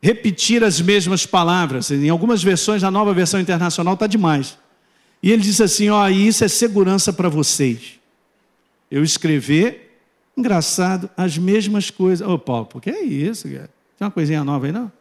repetir 0.00 0.62
as 0.62 0.80
mesmas 0.80 1.26
palavras. 1.26 1.90
Em 1.90 2.08
algumas 2.08 2.42
versões, 2.42 2.82
na 2.82 2.90
nova 2.90 3.12
versão 3.14 3.40
internacional 3.40 3.94
está 3.94 4.06
demais. 4.06 4.58
E 5.22 5.32
ele 5.32 5.42
diz 5.42 5.60
assim: 5.60 5.88
ó, 5.88 6.08
isso 6.08 6.44
é 6.44 6.48
segurança 6.48 7.12
para 7.12 7.28
vocês. 7.28 7.98
Eu 8.90 9.02
escrever, 9.02 9.98
engraçado, 10.36 11.08
as 11.16 11.38
mesmas 11.38 11.90
coisas. 11.90 12.26
Ô, 12.26 12.38
Paulo, 12.38 12.66
por 12.66 12.82
que 12.82 12.90
é 12.90 13.02
isso, 13.02 13.48
cara? 13.48 13.70
Tem 13.98 14.04
uma 14.06 14.10
coisinha 14.10 14.44
nova 14.44 14.66
aí, 14.66 14.72
não? 14.72 14.92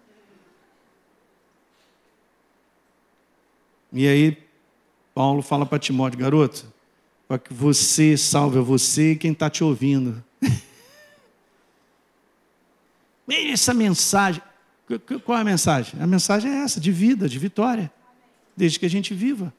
E 3.96 4.08
aí, 4.08 4.36
Paulo 5.14 5.44
fala 5.44 5.68
para 5.68 5.78
Timóteo, 5.78 6.20
garoto, 6.20 6.66
para 7.28 7.38
que 7.38 7.54
você 7.54 8.18
salve 8.18 8.58
a 8.58 8.62
você 8.62 9.12
e 9.12 9.16
quem 9.16 9.32
está 9.32 9.52
te 9.52 9.64
ouvindo. 9.64 10.24
essa 13.30 13.72
mensagem. 13.72 14.42
Qual 15.24 15.38
é 15.38 15.42
a 15.42 15.44
mensagem? 15.44 16.02
A 16.02 16.08
mensagem 16.08 16.52
é 16.52 16.64
essa, 16.64 16.80
de 16.80 16.92
vida, 16.92 17.30
de 17.30 17.38
vitória, 17.38 17.92
desde 18.58 18.80
que 18.80 18.86
a 18.88 18.90
gente 18.90 19.14
viva. 19.14 19.54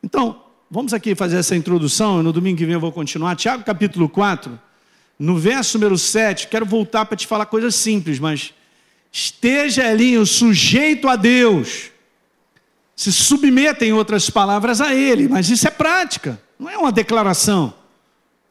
Então, 0.00 0.44
vamos 0.70 0.94
aqui 0.94 1.16
fazer 1.16 1.38
essa 1.38 1.56
introdução, 1.56 2.22
no 2.22 2.32
domingo 2.32 2.58
que 2.58 2.64
vem 2.64 2.74
eu 2.74 2.80
vou 2.80 2.92
continuar. 2.92 3.34
Tiago 3.34 3.64
capítulo 3.64 4.08
4, 4.08 4.58
no 5.18 5.36
verso 5.36 5.76
número 5.76 5.98
7, 5.98 6.46
quero 6.46 6.64
voltar 6.64 7.04
para 7.04 7.16
te 7.16 7.26
falar 7.26 7.46
coisas 7.46 7.74
simples, 7.74 8.20
mas 8.20 8.54
esteja, 9.10 9.90
Elinho, 9.90 10.24
sujeito 10.24 11.08
a 11.08 11.16
Deus 11.16 11.90
se 12.98 13.12
submetem, 13.12 13.90
em 13.90 13.92
outras 13.92 14.28
palavras, 14.28 14.80
a 14.80 14.92
Ele, 14.92 15.28
mas 15.28 15.48
isso 15.48 15.68
é 15.68 15.70
prática, 15.70 16.36
não 16.58 16.68
é 16.68 16.76
uma 16.76 16.90
declaração. 16.90 17.72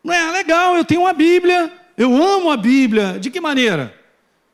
Não 0.02 0.14
é 0.14 0.32
legal, 0.32 0.78
eu 0.78 0.86
tenho 0.86 1.02
uma 1.02 1.12
Bíblia, 1.12 1.70
eu 1.98 2.16
amo 2.16 2.50
a 2.50 2.56
Bíblia. 2.56 3.20
De 3.20 3.30
que 3.30 3.42
maneira? 3.42 3.94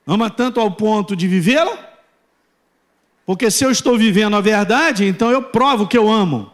Ama 0.08 0.32
tanto 0.32 0.60
ao 0.60 0.72
ponto 0.72 1.16
de 1.16 1.28
vivê-la? 1.28 1.78
Porque 3.24 3.52
se 3.52 3.64
eu 3.64 3.70
estou 3.70 3.96
vivendo 3.96 4.36
a 4.36 4.42
verdade, 4.42 5.06
então 5.06 5.30
eu 5.30 5.44
provo 5.44 5.88
que 5.88 5.96
eu 5.96 6.12
amo. 6.12 6.52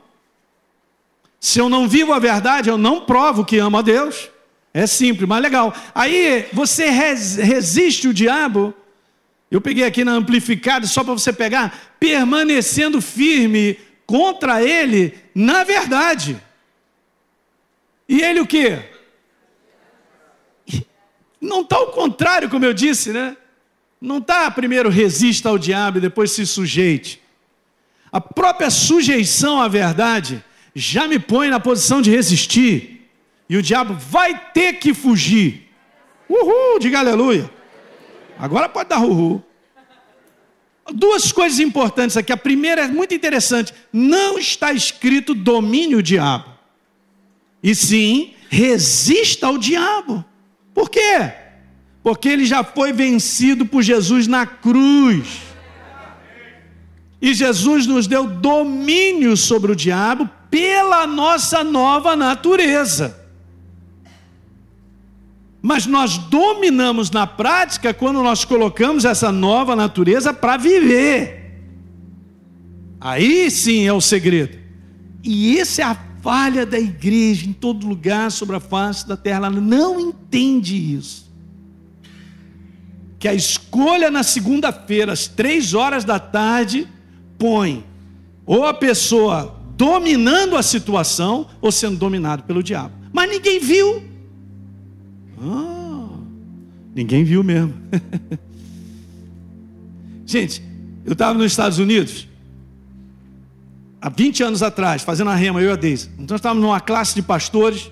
Se 1.39 1.59
eu 1.59 1.69
não 1.69 1.87
vivo 1.87 2.11
a 2.11 2.19
verdade, 2.19 2.69
eu 2.69 2.77
não 2.77 3.05
provo 3.05 3.45
que 3.45 3.57
amo 3.57 3.77
a 3.77 3.81
Deus. 3.81 4.29
É 4.73 4.85
simples, 4.85 5.29
mas 5.29 5.41
legal. 5.41 5.73
Aí 5.95 6.45
você 6.51 6.89
resiste 6.89 8.05
o 8.05 8.13
diabo 8.13 8.73
eu 9.51 9.59
peguei 9.59 9.83
aqui 9.83 10.03
na 10.03 10.11
amplificada 10.11 10.85
só 10.85 11.03
para 11.03 11.13
você 11.13 11.33
pegar, 11.33 11.95
permanecendo 11.99 13.01
firme 13.01 13.79
contra 14.05 14.63
ele 14.63 15.13
na 15.33 15.63
verdade. 15.63 16.39
E 18.07 18.21
ele 18.21 18.39
o 18.39 18.47
quê? 18.47 18.79
Não 21.41 21.61
está 21.61 21.77
ao 21.77 21.91
contrário, 21.91 22.49
como 22.49 22.65
eu 22.65 22.73
disse, 22.73 23.11
né? 23.11 23.37
Não 24.01 24.17
está 24.17 24.49
primeiro 24.51 24.89
resista 24.89 25.49
ao 25.49 25.57
diabo 25.57 25.97
e 25.97 26.01
depois 26.01 26.31
se 26.31 26.45
sujeite. 26.45 27.21
A 28.11 28.19
própria 28.19 28.69
sujeição 28.69 29.61
à 29.61 29.67
verdade 29.67 30.43
já 30.75 31.07
me 31.07 31.19
põe 31.19 31.49
na 31.49 31.59
posição 31.59 32.01
de 32.01 32.09
resistir. 32.09 33.09
E 33.49 33.57
o 33.57 33.61
diabo 33.61 33.93
vai 33.95 34.37
ter 34.51 34.73
que 34.73 34.93
fugir. 34.93 35.69
Uhul, 36.27 36.79
diga 36.79 36.99
aleluia. 36.99 37.49
Agora 38.37 38.69
pode 38.69 38.89
dar 38.89 38.99
uhul. 38.99 39.43
Duas 40.93 41.31
coisas 41.31 41.59
importantes 41.59 42.17
aqui. 42.17 42.31
A 42.31 42.37
primeira 42.37 42.81
é 42.81 42.87
muito 42.87 43.13
interessante. 43.13 43.73
Não 43.91 44.37
está 44.37 44.73
escrito 44.73 45.33
domínio 45.33 45.99
o 45.99 46.03
diabo. 46.03 46.49
E 47.61 47.75
sim, 47.75 48.33
resista 48.49 49.47
ao 49.47 49.57
diabo. 49.57 50.23
Por 50.73 50.89
quê? 50.89 51.31
Porque 52.01 52.29
ele 52.29 52.45
já 52.45 52.63
foi 52.63 52.93
vencido 52.93 53.65
por 53.65 53.81
Jesus 53.83 54.27
na 54.27 54.45
cruz. 54.45 55.41
E 57.21 57.33
Jesus 57.33 57.85
nos 57.85 58.07
deu 58.07 58.25
domínio 58.25 59.35
sobre 59.35 59.71
o 59.71 59.75
diabo 59.75 60.29
pela 60.49 61.05
nossa 61.05 61.63
nova 61.63 62.15
natureza. 62.15 63.28
Mas 65.61 65.85
nós 65.85 66.17
dominamos 66.17 67.11
na 67.11 67.27
prática 67.27 67.93
quando 67.93 68.23
nós 68.23 68.45
colocamos 68.45 69.03
essa 69.03 69.31
nova 69.31 69.75
natureza 69.75 70.33
para 70.33 70.57
viver. 70.57 71.39
Aí 72.99 73.49
sim 73.51 73.85
é 73.85 73.93
o 73.93 74.01
segredo. 74.01 74.57
E 75.23 75.57
essa 75.59 75.81
é 75.81 75.85
a 75.85 75.97
falha 76.21 76.65
da 76.65 76.79
igreja 76.79 77.47
em 77.47 77.53
todo 77.53 77.87
lugar 77.87 78.31
sobre 78.31 78.55
a 78.55 78.59
face 78.59 79.07
da 79.07 79.17
terra. 79.17 79.37
Ela 79.37 79.49
não 79.49 79.99
entende 79.99 80.75
isso. 80.75 81.29
Que 83.17 83.27
a 83.27 83.33
escolha 83.33 84.09
na 84.09 84.23
segunda-feira, 84.23 85.11
às 85.11 85.27
três 85.27 85.73
horas 85.73 86.05
da 86.05 86.19
tarde, 86.19 86.87
põe 87.37 87.83
ou 88.45 88.65
a 88.65 88.73
pessoa 88.73 89.59
dominando 89.75 90.57
a 90.57 90.63
situação 90.63 91.47
ou 91.61 91.71
sendo 91.71 91.97
dominado 91.97 92.43
pelo 92.43 92.63
diabo. 92.63 92.93
Mas 93.13 93.29
ninguém 93.29 93.59
viu. 93.59 94.08
Ah, 95.41 96.09
ninguém 96.95 97.23
viu 97.23 97.43
mesmo. 97.43 97.73
Gente, 100.25 100.61
eu 101.05 101.13
estava 101.13 101.33
nos 101.33 101.51
Estados 101.51 101.79
Unidos 101.79 102.27
há 104.01 104.09
20 104.09 104.43
anos 104.43 104.63
atrás, 104.63 105.01
fazendo 105.01 105.29
a 105.29 105.35
rema, 105.35 105.61
eu 105.61 105.69
e 105.69 105.73
a 105.73 105.75
Deise. 105.75 106.09
Então 106.19 106.35
estávamos 106.35 106.63
numa 106.63 106.79
classe 106.79 107.15
de 107.15 107.21
pastores 107.21 107.91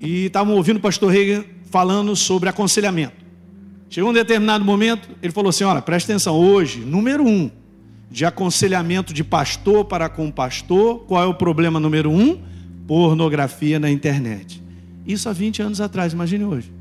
e 0.00 0.26
estávamos 0.26 0.56
ouvindo 0.56 0.76
o 0.76 0.80
pastor 0.80 1.12
Reagan 1.12 1.44
falando 1.70 2.14
sobre 2.16 2.48
aconselhamento. 2.48 3.22
Chegou 3.88 4.10
um 4.10 4.14
determinado 4.14 4.64
momento, 4.64 5.08
ele 5.22 5.32
falou 5.32 5.50
assim: 5.50 5.64
olha, 5.64 5.82
presta 5.82 6.12
atenção, 6.12 6.34
hoje, 6.34 6.80
número 6.80 7.26
um, 7.26 7.50
de 8.10 8.24
aconselhamento 8.24 9.12
de 9.12 9.22
pastor 9.22 9.84
para 9.84 10.08
com 10.08 10.30
pastor, 10.30 11.00
qual 11.00 11.22
é 11.22 11.26
o 11.26 11.34
problema 11.34 11.78
número 11.78 12.10
um? 12.10 12.40
Pornografia 12.86 13.78
na 13.78 13.90
internet. 13.90 14.62
Isso 15.06 15.28
há 15.28 15.32
20 15.32 15.62
anos 15.62 15.80
atrás, 15.80 16.12
imagine 16.12 16.44
hoje. 16.44 16.72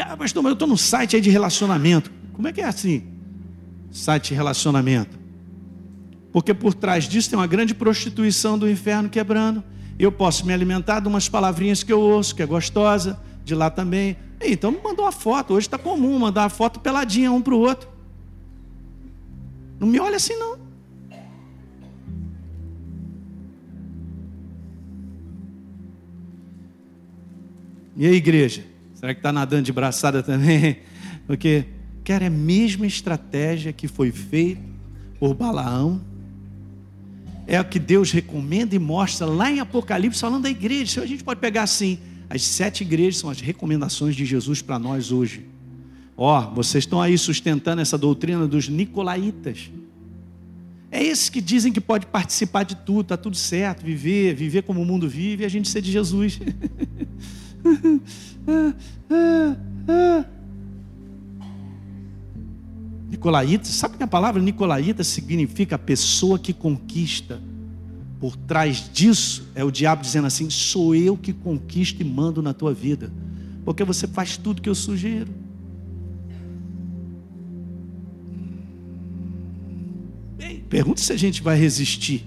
Ah, 0.00 0.16
pastor, 0.16 0.42
mas 0.42 0.50
eu 0.50 0.54
estou 0.54 0.66
no 0.66 0.78
site 0.78 1.16
aí 1.16 1.22
de 1.22 1.28
relacionamento. 1.28 2.10
Como 2.32 2.48
é 2.48 2.52
que 2.52 2.62
é 2.62 2.64
assim? 2.64 3.02
Site 3.90 4.28
de 4.28 4.34
relacionamento. 4.34 5.18
Porque 6.32 6.54
por 6.54 6.72
trás 6.72 7.04
disso 7.04 7.28
tem 7.28 7.38
uma 7.38 7.46
grande 7.46 7.74
prostituição 7.74 8.58
do 8.58 8.70
inferno 8.70 9.10
quebrando. 9.10 9.62
Eu 9.98 10.10
posso 10.10 10.46
me 10.46 10.52
alimentar 10.52 11.00
de 11.00 11.08
umas 11.08 11.28
palavrinhas 11.28 11.82
que 11.82 11.92
eu 11.92 12.00
ouço, 12.00 12.34
que 12.34 12.42
é 12.42 12.46
gostosa, 12.46 13.20
de 13.44 13.54
lá 13.54 13.68
também. 13.68 14.16
Então 14.40 14.70
me 14.70 14.80
mandou 14.82 15.04
uma 15.04 15.12
foto. 15.12 15.52
Hoje 15.52 15.66
está 15.66 15.76
comum 15.76 16.18
mandar 16.18 16.44
uma 16.44 16.48
foto 16.48 16.80
peladinha 16.80 17.30
um 17.30 17.42
para 17.42 17.54
o 17.54 17.58
outro. 17.58 17.86
Não 19.78 19.86
me 19.86 20.00
olha 20.00 20.16
assim 20.16 20.36
não. 20.36 20.47
E 27.98 28.06
a 28.06 28.12
igreja? 28.12 28.64
Será 28.94 29.12
que 29.12 29.18
está 29.18 29.32
nadando 29.32 29.64
de 29.64 29.72
braçada 29.72 30.22
também? 30.22 30.78
Porque 31.26 31.64
quer 32.04 32.22
é 32.22 32.26
a 32.26 32.30
mesma 32.30 32.86
estratégia 32.86 33.72
que 33.72 33.88
foi 33.88 34.12
feita 34.12 34.62
por 35.18 35.34
Balaão. 35.34 36.00
É 37.44 37.60
o 37.60 37.64
que 37.64 37.80
Deus 37.80 38.12
recomenda 38.12 38.76
e 38.76 38.78
mostra 38.78 39.26
lá 39.26 39.50
em 39.50 39.58
Apocalipse, 39.58 40.20
falando 40.20 40.44
da 40.44 40.50
igreja. 40.50 41.02
A 41.02 41.06
gente 41.06 41.24
pode 41.24 41.40
pegar 41.40 41.64
assim: 41.64 41.98
as 42.30 42.42
sete 42.42 42.82
igrejas 42.82 43.18
são 43.18 43.30
as 43.30 43.40
recomendações 43.40 44.14
de 44.14 44.24
Jesus 44.24 44.62
para 44.62 44.78
nós 44.78 45.10
hoje. 45.10 45.46
Ó, 46.16 46.38
oh, 46.38 46.54
vocês 46.54 46.84
estão 46.84 47.02
aí 47.02 47.18
sustentando 47.18 47.82
essa 47.82 47.98
doutrina 47.98 48.46
dos 48.46 48.68
nicolaítas. 48.68 49.70
É 50.90 51.02
esses 51.02 51.28
que 51.28 51.40
dizem 51.40 51.72
que 51.72 51.80
pode 51.80 52.06
participar 52.06 52.62
de 52.62 52.76
tudo, 52.76 53.02
está 53.02 53.16
tudo 53.16 53.36
certo, 53.36 53.84
viver, 53.84 54.34
viver 54.34 54.62
como 54.62 54.82
o 54.82 54.84
mundo 54.84 55.08
vive 55.08 55.42
e 55.42 55.46
a 55.46 55.48
gente 55.48 55.68
ser 55.68 55.82
de 55.82 55.90
Jesus. 55.90 56.38
Nicolaíta, 63.08 63.64
sabe 63.64 63.96
que 63.96 64.02
a 64.02 64.06
palavra 64.06 64.40
Nicolaíta 64.40 65.02
significa 65.02 65.78
pessoa 65.78 66.38
que 66.38 66.52
conquista? 66.52 67.40
Por 68.20 68.36
trás 68.36 68.90
disso 68.92 69.48
é 69.54 69.64
o 69.64 69.70
diabo 69.70 70.02
dizendo 70.02 70.26
assim: 70.26 70.50
sou 70.50 70.94
eu 70.94 71.16
que 71.16 71.32
conquisto 71.32 72.00
e 72.00 72.04
mando 72.04 72.42
na 72.42 72.52
tua 72.52 72.74
vida, 72.74 73.10
porque 73.64 73.84
você 73.84 74.06
faz 74.06 74.36
tudo 74.36 74.60
que 74.60 74.68
eu 74.68 74.74
sugiro. 74.74 75.32
Bem, 80.36 80.60
pergunta 80.68 81.00
se 81.00 81.12
a 81.12 81.16
gente 81.16 81.42
vai 81.42 81.58
resistir. 81.58 82.26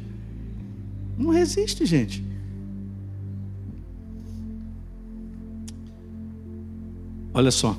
Não 1.18 1.30
resiste, 1.30 1.86
gente. 1.86 2.31
Olha 7.42 7.50
só. 7.50 7.76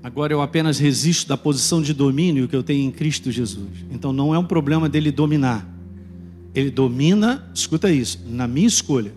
Agora 0.00 0.32
eu 0.32 0.40
apenas 0.40 0.78
resisto 0.78 1.26
da 1.26 1.36
posição 1.36 1.82
de 1.82 1.92
domínio 1.92 2.46
que 2.46 2.54
eu 2.54 2.62
tenho 2.62 2.86
em 2.86 2.90
Cristo 2.92 3.28
Jesus. 3.28 3.84
Então 3.90 4.12
não 4.12 4.32
é 4.32 4.38
um 4.38 4.44
problema 4.44 4.88
dele 4.88 5.10
dominar. 5.10 5.66
Ele 6.54 6.70
domina, 6.70 7.50
escuta 7.52 7.90
isso, 7.90 8.20
na 8.28 8.46
minha 8.46 8.68
escolha. 8.68 9.12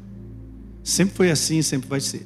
Sempre 0.84 1.14
foi 1.14 1.30
assim 1.30 1.60
e 1.60 1.64
sempre 1.64 1.88
vai 1.88 2.00
ser. 2.00 2.26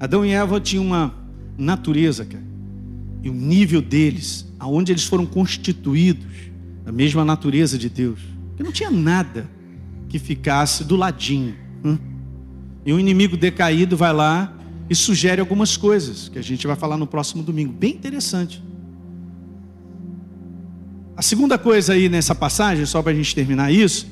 Adão 0.00 0.24
e 0.24 0.30
Eva 0.30 0.58
tinham 0.58 0.86
uma 0.86 1.14
natureza, 1.58 2.24
cara, 2.24 2.44
e 3.22 3.28
o 3.28 3.34
nível 3.34 3.82
deles, 3.82 4.46
aonde 4.58 4.90
eles 4.90 5.04
foram 5.04 5.26
constituídos, 5.26 6.50
a 6.86 6.90
mesma 6.90 7.26
natureza 7.26 7.76
de 7.76 7.90
Deus. 7.90 8.20
Que 8.56 8.62
não 8.62 8.72
tinha 8.72 8.90
nada 8.90 9.50
que 10.08 10.18
ficasse 10.18 10.82
do 10.82 10.96
ladinho. 10.96 11.54
Hum? 11.84 12.13
E 12.84 12.92
o 12.92 13.00
inimigo 13.00 13.36
decaído 13.36 13.96
vai 13.96 14.12
lá 14.12 14.52
e 14.88 14.94
sugere 14.94 15.40
algumas 15.40 15.76
coisas 15.76 16.28
que 16.28 16.38
a 16.38 16.42
gente 16.42 16.66
vai 16.66 16.76
falar 16.76 16.96
no 16.96 17.06
próximo 17.06 17.42
domingo. 17.42 17.72
Bem 17.72 17.92
interessante. 17.92 18.62
A 21.16 21.22
segunda 21.22 21.56
coisa 21.56 21.92
aí 21.92 22.08
nessa 22.08 22.34
passagem, 22.34 22.84
só 22.84 23.00
para 23.00 23.12
a 23.12 23.14
gente 23.14 23.34
terminar 23.34 23.72
isso, 23.72 24.06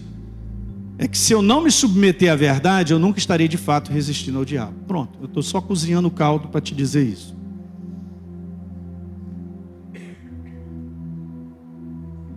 é 0.98 1.08
que 1.08 1.18
se 1.18 1.32
eu 1.32 1.42
não 1.42 1.60
me 1.60 1.70
submeter 1.70 2.30
à 2.30 2.36
verdade, 2.36 2.92
eu 2.92 2.98
nunca 2.98 3.18
estarei 3.18 3.48
de 3.48 3.56
fato 3.56 3.90
resistindo 3.90 4.38
ao 4.38 4.44
diabo. 4.44 4.74
Pronto, 4.86 5.18
eu 5.20 5.26
estou 5.26 5.42
só 5.42 5.60
cozinhando 5.60 6.08
o 6.08 6.10
caldo 6.10 6.48
para 6.48 6.60
te 6.60 6.74
dizer 6.74 7.04
isso. 7.04 7.34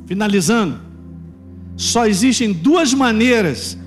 Finalizando, 0.07 0.79
só 1.75 2.05
existem 2.07 2.53
duas 2.53 2.93
maneiras 2.93 3.77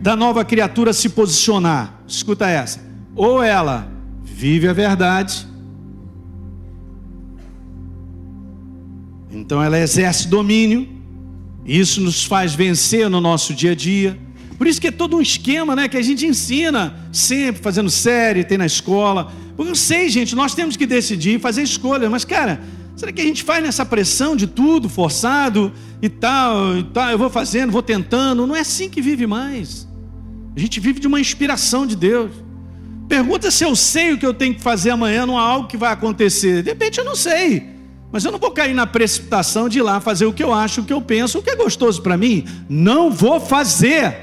da 0.00 0.16
nova 0.16 0.44
criatura 0.44 0.92
se 0.92 1.08
posicionar. 1.08 1.93
Escuta 2.06 2.48
essa. 2.48 2.80
Ou 3.14 3.42
ela 3.42 3.90
vive 4.22 4.68
a 4.68 4.72
verdade, 4.72 5.46
então 9.30 9.62
ela 9.62 9.78
exerce 9.78 10.28
domínio, 10.28 10.88
isso 11.64 12.00
nos 12.00 12.24
faz 12.24 12.54
vencer 12.54 13.08
no 13.08 13.20
nosso 13.20 13.54
dia 13.54 13.72
a 13.72 13.74
dia. 13.74 14.18
Por 14.56 14.66
isso 14.66 14.80
que 14.80 14.88
é 14.88 14.90
todo 14.90 15.16
um 15.16 15.20
esquema, 15.20 15.74
né, 15.74 15.88
que 15.88 15.96
a 15.96 16.02
gente 16.02 16.24
ensina 16.24 16.94
sempre 17.12 17.60
fazendo 17.62 17.90
série, 17.90 18.44
tem 18.44 18.56
na 18.56 18.66
escola. 18.66 19.32
Eu 19.58 19.74
sei, 19.74 20.08
gente, 20.08 20.34
nós 20.34 20.54
temos 20.54 20.76
que 20.76 20.86
decidir, 20.86 21.40
fazer 21.40 21.62
escolha, 21.62 22.08
mas 22.08 22.24
cara, 22.24 22.60
será 22.96 23.12
que 23.12 23.20
a 23.20 23.24
gente 23.24 23.42
faz 23.42 23.62
nessa 23.62 23.84
pressão 23.84 24.36
de 24.36 24.46
tudo, 24.46 24.88
forçado 24.88 25.72
e 26.00 26.08
tal, 26.08 26.76
e 26.76 26.82
tal, 26.84 27.10
eu 27.10 27.18
vou 27.18 27.30
fazendo, 27.30 27.72
vou 27.72 27.82
tentando, 27.82 28.46
não 28.46 28.54
é 28.54 28.60
assim 28.60 28.88
que 28.88 29.00
vive 29.00 29.26
mais. 29.26 29.88
A 30.56 30.60
gente 30.60 30.78
vive 30.80 31.00
de 31.00 31.06
uma 31.06 31.20
inspiração 31.20 31.86
de 31.86 31.96
Deus. 31.96 32.30
Pergunta 33.08 33.50
se 33.50 33.64
eu 33.64 33.74
sei 33.74 34.12
o 34.12 34.18
que 34.18 34.24
eu 34.24 34.32
tenho 34.32 34.54
que 34.54 34.62
fazer 34.62 34.90
amanhã, 34.90 35.26
não 35.26 35.38
há 35.38 35.42
algo 35.42 35.68
que 35.68 35.76
vai 35.76 35.92
acontecer. 35.92 36.62
De 36.62 36.70
repente 36.70 36.98
eu 36.98 37.04
não 37.04 37.14
sei. 37.14 37.74
Mas 38.12 38.24
eu 38.24 38.30
não 38.30 38.38
vou 38.38 38.52
cair 38.52 38.74
na 38.74 38.86
precipitação 38.86 39.68
de 39.68 39.78
ir 39.78 39.82
lá 39.82 40.00
fazer 40.00 40.24
o 40.24 40.32
que 40.32 40.42
eu 40.42 40.52
acho, 40.52 40.82
o 40.82 40.84
que 40.84 40.92
eu 40.92 41.02
penso, 41.02 41.38
o 41.38 41.42
que 41.42 41.50
é 41.50 41.56
gostoso 41.56 42.00
para 42.00 42.16
mim. 42.16 42.44
Não 42.68 43.10
vou 43.10 43.40
fazer. 43.40 44.16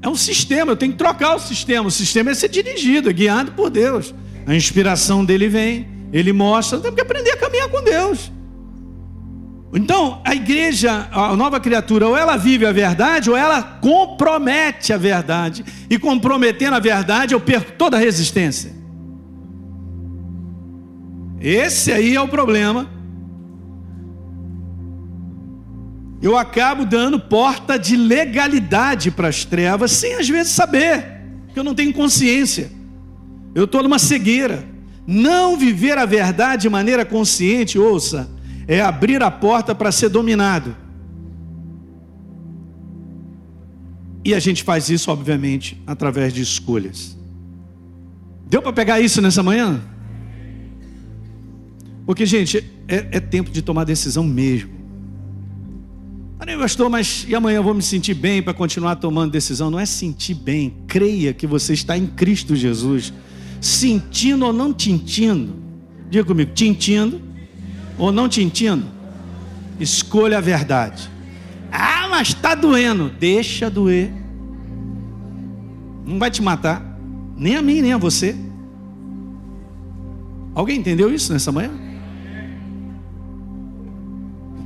É 0.00 0.08
um 0.08 0.14
sistema, 0.14 0.72
eu 0.72 0.76
tenho 0.76 0.92
que 0.92 0.98
trocar 0.98 1.34
o 1.36 1.38
sistema. 1.38 1.88
O 1.88 1.90
sistema 1.90 2.30
é 2.30 2.34
ser 2.34 2.48
dirigido, 2.48 3.10
é 3.10 3.12
guiado 3.12 3.52
por 3.52 3.68
Deus. 3.68 4.14
A 4.46 4.54
inspiração 4.54 5.24
dele 5.24 5.48
vem, 5.48 5.86
ele 6.10 6.32
mostra, 6.32 6.78
tem 6.78 6.94
que 6.94 7.00
aprender 7.02 7.32
a 7.32 7.36
caminhar 7.36 7.68
com 7.68 7.82
Deus. 7.82 8.32
Então, 9.72 10.22
a 10.24 10.34
igreja, 10.34 11.08
a 11.12 11.36
nova 11.36 11.60
criatura, 11.60 12.08
ou 12.08 12.16
ela 12.16 12.36
vive 12.36 12.64
a 12.64 12.72
verdade, 12.72 13.28
ou 13.28 13.36
ela 13.36 13.62
compromete 13.62 14.92
a 14.94 14.96
verdade. 14.96 15.64
E 15.90 15.98
comprometendo 15.98 16.74
a 16.74 16.80
verdade, 16.80 17.34
eu 17.34 17.40
perco 17.40 17.72
toda 17.72 17.96
a 17.96 18.00
resistência. 18.00 18.72
Esse 21.38 21.92
aí 21.92 22.16
é 22.16 22.20
o 22.20 22.28
problema. 22.28 22.88
Eu 26.20 26.36
acabo 26.36 26.86
dando 26.86 27.20
porta 27.20 27.78
de 27.78 27.94
legalidade 27.94 29.10
para 29.10 29.28
as 29.28 29.44
trevas, 29.44 29.92
sem 29.92 30.14
às 30.14 30.28
vezes 30.28 30.52
saber, 30.52 31.22
que 31.52 31.58
eu 31.58 31.62
não 31.62 31.74
tenho 31.74 31.92
consciência. 31.92 32.72
Eu 33.54 33.64
estou 33.64 33.82
numa 33.82 33.98
cegueira. 33.98 34.64
Não 35.06 35.56
viver 35.56 35.96
a 35.98 36.06
verdade 36.06 36.62
de 36.62 36.70
maneira 36.70 37.04
consciente, 37.04 37.78
ouça 37.78 38.37
é 38.68 38.82
abrir 38.82 39.22
a 39.22 39.30
porta 39.30 39.74
para 39.74 39.90
ser 39.90 40.10
dominado. 40.10 40.76
E 44.22 44.34
a 44.34 44.38
gente 44.38 44.62
faz 44.62 44.90
isso, 44.90 45.10
obviamente, 45.10 45.82
através 45.86 46.34
de 46.34 46.42
escolhas. 46.42 47.16
Deu 48.46 48.60
para 48.60 48.74
pegar 48.74 49.00
isso 49.00 49.22
nessa 49.22 49.42
manhã? 49.42 49.80
Porque, 52.04 52.26
gente, 52.26 52.58
é, 52.86 53.06
é 53.12 53.20
tempo 53.20 53.50
de 53.50 53.62
tomar 53.62 53.84
decisão 53.84 54.22
mesmo. 54.22 54.76
Ah, 56.38 56.44
nem 56.44 56.58
pastor, 56.58 56.90
mas 56.90 57.24
e 57.26 57.34
amanhã 57.34 57.56
eu 57.56 57.62
vou 57.62 57.74
me 57.74 57.82
sentir 57.82 58.14
bem 58.14 58.42
para 58.42 58.52
continuar 58.52 58.96
tomando 58.96 59.32
decisão? 59.32 59.70
Não 59.70 59.80
é 59.80 59.86
sentir 59.86 60.34
bem. 60.34 60.74
Creia 60.86 61.32
que 61.32 61.46
você 61.46 61.72
está 61.72 61.96
em 61.96 62.06
Cristo 62.06 62.54
Jesus. 62.54 63.14
Sentindo 63.62 64.44
ou 64.44 64.52
não 64.52 64.74
tintindo. 64.74 65.56
Diga 66.10 66.24
comigo, 66.24 66.52
tintindo 66.54 67.27
ou 67.98 68.12
não 68.12 68.28
tintindo. 68.28 68.86
Escolha 69.80 70.38
a 70.38 70.40
verdade. 70.40 71.10
Ah, 71.70 72.06
mas 72.08 72.28
está 72.28 72.54
doendo. 72.54 73.10
Deixa 73.10 73.68
doer. 73.68 74.12
Não 76.06 76.18
vai 76.18 76.30
te 76.30 76.40
matar. 76.40 76.82
Nem 77.36 77.56
a 77.56 77.62
mim, 77.62 77.82
nem 77.82 77.92
a 77.92 77.98
você. 77.98 78.34
Alguém 80.54 80.78
entendeu 80.78 81.12
isso 81.12 81.32
nessa 81.32 81.52
manhã? 81.52 81.70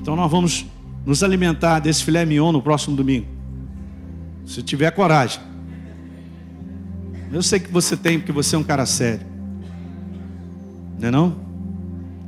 Então 0.01 0.17
nós 0.17 0.31
vamos 0.31 0.67
nos 1.05 1.23
alimentar 1.23 1.81
desse 1.81 2.03
filé 2.03 2.25
mignon 2.25 2.53
no 2.53 2.63
próximo 2.63 2.97
domingo. 2.97 3.27
Se 4.47 4.63
tiver 4.63 4.91
coragem. 4.93 5.41
Eu 7.33 7.43
sei 7.43 7.61
que 7.61 7.71
você 7.71 7.97
tem, 7.97 8.19
porque 8.19 8.33
você 8.33 8.57
é 8.57 8.59
um 8.59 8.65
cara 8.65 8.85
sério. 8.85 9.27
Não 10.99 11.09
é 11.09 11.11
não? 11.11 11.52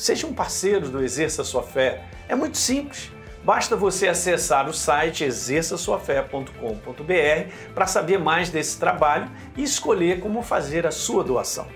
seja 0.00 0.26
um 0.26 0.32
parceiro 0.32 0.88
do 0.88 1.02
Exerça 1.02 1.44
Sua 1.44 1.62
Fé. 1.62 2.04
É 2.26 2.34
muito 2.34 2.56
simples. 2.56 3.12
Basta 3.44 3.76
você 3.76 4.08
acessar 4.08 4.66
o 4.68 4.72
site 4.72 5.24
exerçaçoafé.com.br 5.24 7.52
para 7.74 7.86
saber 7.86 8.18
mais 8.18 8.48
desse 8.48 8.78
trabalho 8.78 9.30
e 9.56 9.62
escolher 9.62 10.20
como 10.20 10.42
fazer 10.42 10.86
a 10.86 10.90
sua 10.90 11.22
doação. 11.22 11.66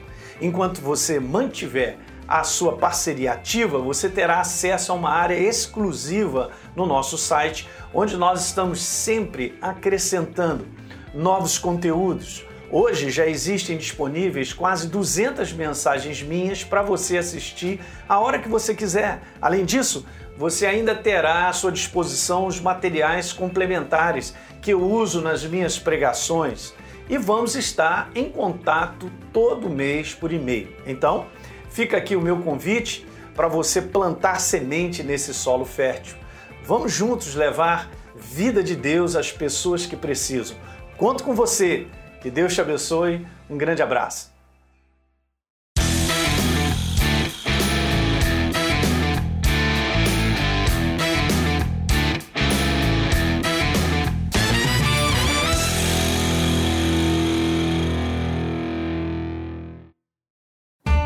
Enquanto 0.40 0.80
você 0.80 1.20
mantiver 1.20 1.98
a 2.26 2.42
sua 2.44 2.78
parceria 2.78 3.32
ativa, 3.32 3.78
você 3.78 4.08
terá 4.08 4.40
acesso 4.40 4.92
a 4.92 4.94
uma 4.94 5.10
área 5.10 5.34
exclusiva 5.34 6.50
no 6.74 6.86
nosso 6.86 7.18
site, 7.18 7.68
onde 7.92 8.16
nós 8.16 8.46
estamos 8.46 8.82
sempre 8.82 9.58
acrescentando 9.60 10.66
novos 11.12 11.58
conteúdos. 11.58 12.46
Hoje 12.76 13.08
já 13.08 13.24
existem 13.24 13.76
disponíveis 13.76 14.52
quase 14.52 14.88
200 14.88 15.52
mensagens 15.52 16.20
minhas 16.20 16.64
para 16.64 16.82
você 16.82 17.18
assistir 17.18 17.78
a 18.08 18.18
hora 18.18 18.40
que 18.40 18.48
você 18.48 18.74
quiser. 18.74 19.22
Além 19.40 19.64
disso, 19.64 20.04
você 20.36 20.66
ainda 20.66 20.92
terá 20.92 21.48
à 21.48 21.52
sua 21.52 21.70
disposição 21.70 22.46
os 22.46 22.60
materiais 22.60 23.32
complementares 23.32 24.34
que 24.60 24.72
eu 24.72 24.82
uso 24.82 25.20
nas 25.20 25.44
minhas 25.44 25.78
pregações 25.78 26.74
e 27.08 27.16
vamos 27.16 27.54
estar 27.54 28.10
em 28.12 28.28
contato 28.28 29.08
todo 29.32 29.70
mês 29.70 30.12
por 30.12 30.32
e-mail. 30.32 30.74
Então, 30.84 31.28
Fica 31.74 31.96
aqui 31.96 32.14
o 32.14 32.20
meu 32.20 32.36
convite 32.38 33.04
para 33.34 33.48
você 33.48 33.82
plantar 33.82 34.38
semente 34.38 35.02
nesse 35.02 35.34
solo 35.34 35.64
fértil. 35.64 36.14
Vamos 36.62 36.92
juntos 36.92 37.34
levar 37.34 37.90
vida 38.14 38.62
de 38.62 38.76
Deus 38.76 39.16
às 39.16 39.32
pessoas 39.32 39.84
que 39.84 39.96
precisam. 39.96 40.56
Conto 40.96 41.24
com 41.24 41.34
você. 41.34 41.88
Que 42.24 42.30
Deus 42.30 42.54
te 42.54 42.60
abençoe. 42.62 43.20
Um 43.50 43.58
grande 43.58 43.82
abraço. 43.82 44.32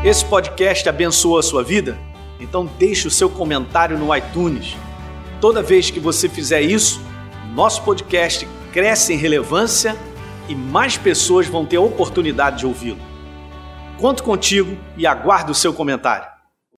Esse 0.05 0.23
podcast 0.23 0.87
abençoou 0.87 1.37
a 1.37 1.43
sua 1.43 1.61
vida? 1.61 1.97
Então 2.39 2.65
deixe 2.65 3.09
o 3.09 3.11
seu 3.11 3.29
comentário 3.29 3.97
no 3.97 4.15
iTunes. 4.15 4.77
Toda 5.41 5.61
vez 5.61 5.91
que 5.91 5.99
você 5.99 6.29
fizer 6.29 6.61
isso, 6.61 7.01
nosso 7.53 7.83
podcast 7.83 8.47
cresce 8.71 9.11
em 9.11 9.17
relevância 9.17 9.97
e 10.49 10.55
mais 10.55 10.97
pessoas 10.97 11.47
vão 11.47 11.65
ter 11.65 11.77
a 11.77 11.81
oportunidade 11.81 12.59
de 12.59 12.65
ouvi-lo. 12.65 12.99
Conto 13.97 14.23
contigo 14.23 14.77
e 14.97 15.05
aguardo 15.05 15.51
o 15.51 15.55
seu 15.55 15.73
comentário. 15.73 16.38